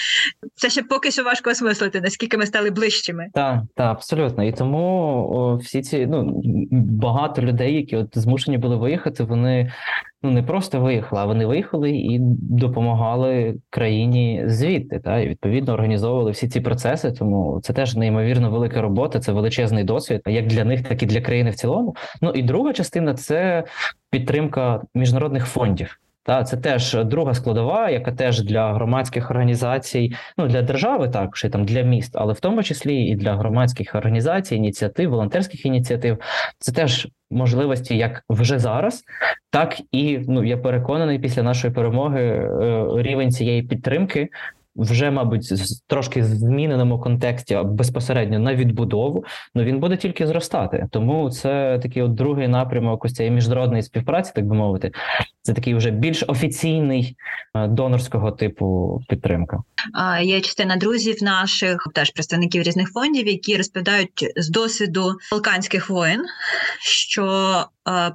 Це 0.55 0.71
ще 0.71 0.83
поки 0.83 1.11
що 1.11 1.25
важко 1.25 1.51
осмислити, 1.51 2.01
наскільки 2.01 2.37
ми 2.37 2.47
стали 2.47 2.71
ближчими. 2.71 3.27
Так, 3.35 3.63
так, 3.75 3.91
абсолютно. 3.91 4.45
І 4.45 4.53
тому 4.53 4.79
о, 5.33 5.57
всі 5.57 5.83
ці 5.83 6.07
ну 6.07 6.43
багато 6.73 7.43
людей, 7.43 7.75
які 7.75 7.97
от 7.97 8.19
змушені 8.19 8.59
були 8.59 8.77
виїхати, 8.77 9.25
вони 9.25 9.73
ну 10.23 10.31
не 10.31 10.43
просто 10.43 10.81
виїхали, 10.81 11.23
а 11.23 11.25
вони 11.25 11.47
виїхали 11.47 11.91
і 11.91 12.19
допомагали 12.41 13.55
країні 13.71 14.43
звідти. 14.47 14.99
Та 14.99 15.19
і 15.19 15.29
відповідно 15.29 15.73
організовували 15.73 16.31
всі 16.31 16.49
ці 16.49 16.61
процеси. 16.61 17.13
Тому 17.13 17.61
це 17.63 17.73
теж 17.73 17.97
неймовірно 17.97 18.51
велика 18.51 18.83
робота, 18.83 19.21
це 19.21 19.33
величезний 19.33 19.85
досвід, 19.85 20.21
як 20.27 20.47
для 20.47 20.65
них, 20.65 20.83
так 20.89 21.03
і 21.03 21.07
для 21.07 21.21
країни 21.21 21.51
в 21.51 21.55
цілому. 21.55 21.97
Ну 22.23 22.31
і 22.31 22.43
друга 22.43 22.73
частина 22.73 23.15
це 23.15 23.65
підтримка 24.11 24.83
міжнародних 24.95 25.47
фондів. 25.47 25.99
Та 26.25 26.45
це 26.45 26.57
теж 26.57 26.95
друга 27.05 27.35
складова, 27.35 27.91
яка 27.91 28.13
теж 28.13 28.43
для 28.43 28.73
громадських 28.73 29.31
організацій, 29.31 30.13
ну 30.37 30.49
для 30.49 30.63
держави, 30.63 31.09
також 31.09 31.45
і 31.45 31.49
там 31.49 31.65
для 31.65 31.83
міст, 31.83 32.13
але 32.17 32.33
в 32.33 32.41
тому 32.41 32.63
числі 32.63 32.97
і 32.97 33.15
для 33.15 33.37
громадських 33.37 33.95
організацій, 33.95 34.57
ініціатив, 34.57 35.11
волонтерських 35.11 35.67
ініціатив. 35.67 36.19
Це 36.59 36.73
теж 36.73 37.09
можливості 37.31 37.97
як 37.97 38.23
вже 38.29 38.59
зараз, 38.59 39.03
так 39.51 39.81
і 39.93 40.19
ну 40.29 40.45
я 40.45 40.57
переконаний, 40.57 41.19
після 41.19 41.43
нашої 41.43 41.75
перемоги 41.75 42.23
е, 42.23 42.87
рівень 42.97 43.31
цієї 43.31 43.63
підтримки 43.63 44.29
вже, 44.77 45.11
мабуть, 45.11 45.53
трошки 45.87 46.25
зміненому 46.25 47.01
контексті 47.01 47.59
безпосередньо 47.65 48.39
на 48.39 48.55
відбудову, 48.55 49.25
ну 49.55 49.65
він 49.65 49.81
буде 49.81 49.97
тільки 49.97 50.27
зростати. 50.27 50.89
Тому 50.91 51.31
це 51.31 51.79
такий 51.83 52.03
от 52.03 52.15
другий 52.15 52.49
напрямок 52.49 53.05
ось 53.05 53.13
цієї 53.13 53.35
міжнародної 53.35 53.83
співпраці, 53.83 54.33
так 54.35 54.47
би 54.47 54.55
мовити. 54.55 54.93
Це 55.43 55.53
такий 55.53 55.75
вже 55.75 55.91
більш 55.91 56.25
офіційний 56.29 57.17
е, 57.55 57.69
донорського 57.69 58.31
типу 58.31 59.01
підтримка. 59.09 59.63
А 59.93 60.21
є 60.21 60.41
частина 60.41 60.77
друзів 60.77 61.23
наших, 61.23 61.89
теж 61.95 62.11
представників 62.11 62.63
різних 62.63 62.89
фондів, 62.93 63.27
які 63.27 63.57
розповідають 63.57 64.33
з 64.37 64.49
досвіду 64.51 65.15
балканських 65.31 65.91
воєн, 65.91 66.25
що 66.81 67.55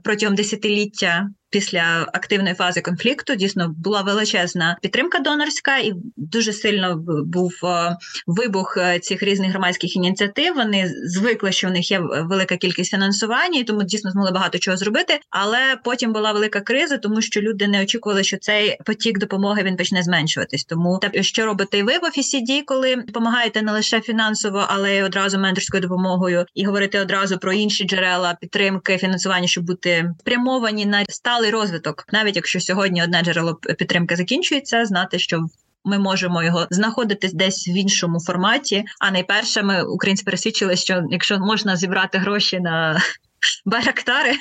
протягом 0.03 0.35
десятиліття 0.35 1.29
після 1.49 2.07
активної 2.13 2.55
фази 2.55 2.81
конфлікту 2.81 3.35
дійсно 3.35 3.75
була 3.77 4.01
величезна 4.01 4.77
підтримка 4.81 5.19
донорська, 5.19 5.77
і 5.77 5.93
дуже 6.17 6.53
сильно 6.53 6.95
був 7.25 7.51
е, 7.63 7.95
вибух 8.27 8.77
е, 8.77 8.99
цих 8.99 9.23
різних 9.23 9.51
громадських 9.51 9.95
ініціатив. 9.95 10.55
Вони 10.55 10.91
звикли, 11.05 11.51
що 11.51 11.67
у 11.67 11.71
них 11.71 11.91
є 11.91 11.99
велика 11.99 12.57
кількість 12.57 12.91
фінансування, 12.91 13.59
і 13.59 13.63
тому 13.63 13.83
дійсно 13.83 14.11
змогли 14.11 14.31
багато 14.31 14.59
чого 14.59 14.77
зробити. 14.77 15.19
Але 15.29 15.77
потім 15.83 16.13
була 16.13 16.31
велика 16.31 16.61
криза, 16.61 16.97
тому 16.97 17.21
що 17.21 17.41
люди 17.41 17.67
не 17.67 17.81
очікували, 17.81 18.23
що 18.23 18.37
цей 18.37 18.77
потік 18.85 19.19
допомоги 19.19 19.63
він 19.63 19.77
почне 19.77 20.03
зменшуватись. 20.03 20.65
Тому 20.65 20.99
те, 21.01 21.23
що 21.23 21.45
робите 21.45 21.77
і 21.77 21.83
ви 21.83 21.97
в 21.97 22.03
офісі, 22.03 22.61
коли 22.65 22.95
допомагаєте 22.95 23.61
не 23.61 23.71
лише 23.71 24.01
фінансово, 24.01 24.65
але 24.67 24.95
й 24.95 25.01
одразу 25.01 25.39
менторською 25.39 25.81
допомогою, 25.81 26.45
і 26.55 26.65
говорити 26.65 26.99
одразу 26.99 27.37
про 27.37 27.53
інші 27.53 27.83
джерела 27.83 28.37
підтримки 28.41 28.97
фінансування, 28.97 29.47
щоб 29.59 29.65
бути 29.65 30.13
спрямовані 30.19 30.85
на 30.85 31.05
сталий 31.09 31.51
розвиток, 31.51 32.05
навіть 32.11 32.35
якщо 32.35 32.59
сьогодні 32.59 33.03
одне 33.03 33.21
джерело 33.21 33.55
підтримки 33.55 34.15
закінчується, 34.15 34.85
знати, 34.85 35.19
що 35.19 35.45
ми 35.85 35.99
можемо 35.99 36.43
його 36.43 36.67
знаходити 36.69 37.29
десь 37.33 37.67
в 37.67 37.75
іншому 37.77 38.19
форматі. 38.19 38.85
А 38.99 39.11
найперше, 39.11 39.63
ми 39.63 39.83
українці 39.83 40.23
пересвідчили, 40.23 40.75
що 40.75 41.03
якщо 41.09 41.39
можна 41.39 41.75
зібрати 41.75 42.17
гроші 42.17 42.59
на 42.59 43.01
байрактари, 43.65 44.31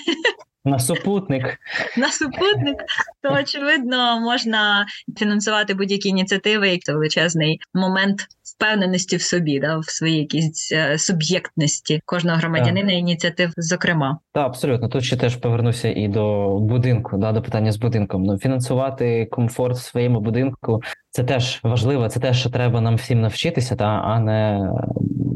на 0.68 0.78
супутник. 0.78 1.58
На 1.96 2.08
супутник, 2.12 2.76
то 3.22 3.32
очевидно 3.32 4.20
можна 4.20 4.86
фінансувати 5.18 5.74
будь-які 5.74 6.08
ініціативи, 6.08 6.68
як 6.68 6.80
це 6.82 6.92
величезний 6.92 7.60
момент 7.74 8.26
впевненості 8.42 9.16
в 9.16 9.22
собі, 9.22 9.60
да, 9.60 9.78
в 9.78 9.84
своїй 9.84 10.18
якійсь 10.18 10.72
е, 10.72 10.98
суб'єктності 10.98 12.00
кожного 12.04 12.38
громадянина 12.38 12.92
ініціатив, 12.92 13.52
зокрема. 13.56 14.18
Так, 14.32 14.46
абсолютно. 14.46 14.88
Тут 14.88 15.04
ще 15.04 15.16
теж 15.16 15.36
повернуся 15.36 15.88
і 15.88 16.08
до 16.08 16.56
будинку, 16.58 17.18
да, 17.18 17.32
до 17.32 17.42
питання 17.42 17.72
з 17.72 17.76
будинком. 17.76 18.22
Ну, 18.22 18.38
фінансувати 18.38 19.26
комфорт 19.30 19.76
в 19.76 19.82
своєму 19.82 20.20
будинку 20.20 20.82
це 21.10 21.24
теж 21.24 21.60
важливо, 21.62 22.08
це 22.08 22.20
те, 22.20 22.34
що 22.34 22.50
треба 22.50 22.80
нам 22.80 22.94
всім 22.96 23.20
навчитися, 23.20 23.76
та 23.76 23.84
а 23.84 24.20
не 24.20 24.70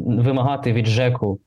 вимагати 0.06 0.72
від 0.72 0.86
ЖЕКу. 0.86 1.38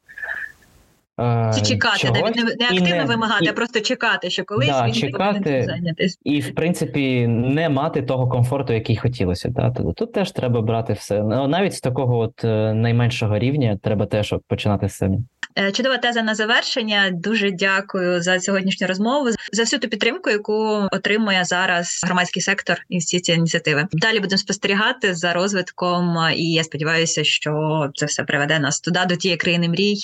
Е, 1.19 1.51
Чи 1.55 1.61
чекати, 1.61 1.97
чогось, 1.97 2.21
навіть 2.21 2.35
не, 2.35 2.43
не 2.43 2.65
активно 2.65 2.95
не, 2.95 3.05
вимагати, 3.05 3.45
і, 3.45 3.47
а 3.47 3.53
просто 3.53 3.79
чекати, 3.79 4.29
що 4.29 4.43
колись 4.43 4.69
да, 4.69 4.85
він 4.85 4.93
чекати, 4.93 5.63
зайнятися. 5.67 6.17
І, 6.23 6.39
в 6.39 6.55
принципі, 6.55 7.27
не 7.27 7.69
мати 7.69 8.01
того 8.01 8.27
комфорту, 8.27 8.73
який 8.73 8.95
хотілося. 8.95 9.51
Та? 9.55 9.71
Тут, 9.71 9.95
тут 9.95 10.13
теж 10.13 10.31
треба 10.31 10.61
брати 10.61 10.93
все. 10.93 11.23
Ну, 11.23 11.47
навіть 11.47 11.73
з 11.73 11.81
такого 11.81 12.17
от 12.17 12.43
е, 12.43 12.73
найменшого 12.73 13.39
рівня 13.39 13.79
треба 13.83 14.05
теж 14.05 14.35
починати 14.47 14.89
з 14.89 14.95
себе. 14.95 15.17
Е, 15.57 15.71
чудова 15.71 15.97
теза 15.97 16.21
на 16.21 16.35
завершення. 16.35 17.09
Дуже 17.13 17.51
дякую 17.51 18.21
за 18.21 18.39
сьогоднішню 18.39 18.87
розмову 18.87 19.29
за 19.53 19.63
всю 19.63 19.79
ту 19.79 19.87
підтримку, 19.87 20.29
яку 20.29 20.87
отримує 20.91 21.43
зараз 21.43 22.01
громадський 22.05 22.41
сектор 22.41 22.77
і 22.89 22.97
всі 22.97 23.19
ці 23.19 23.31
ініціативи. 23.31 23.87
Далі 23.91 24.19
будемо 24.19 24.37
спостерігати 24.37 25.13
за 25.13 25.33
розвитком, 25.33 26.17
і 26.35 26.51
я 26.51 26.63
сподіваюся, 26.63 27.23
що 27.23 27.85
це 27.95 28.05
все 28.05 28.23
приведе 28.23 28.59
нас 28.59 28.79
туди 28.79 28.99
до 29.09 29.15
тієї 29.15 29.37
країни 29.37 29.69
мрій. 29.69 29.95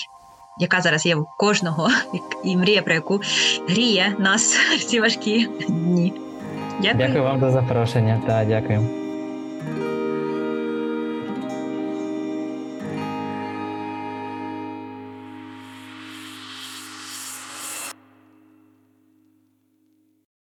Яка 0.58 0.80
зараз 0.80 1.06
є 1.06 1.16
в 1.16 1.26
кожного, 1.36 1.88
і 2.44 2.56
мрія, 2.56 2.82
про 2.82 2.94
яку 2.94 3.20
гріє 3.68 4.16
нас 4.18 4.56
ці 4.86 5.00
важкі 5.00 5.48
дні. 5.68 6.12
Дякую. 6.82 7.06
Дякую 7.06 7.24
вам 7.24 7.40
за 7.40 7.50
запрошення. 7.50 8.20
Та 8.26 8.44
дякую. 8.44 9.01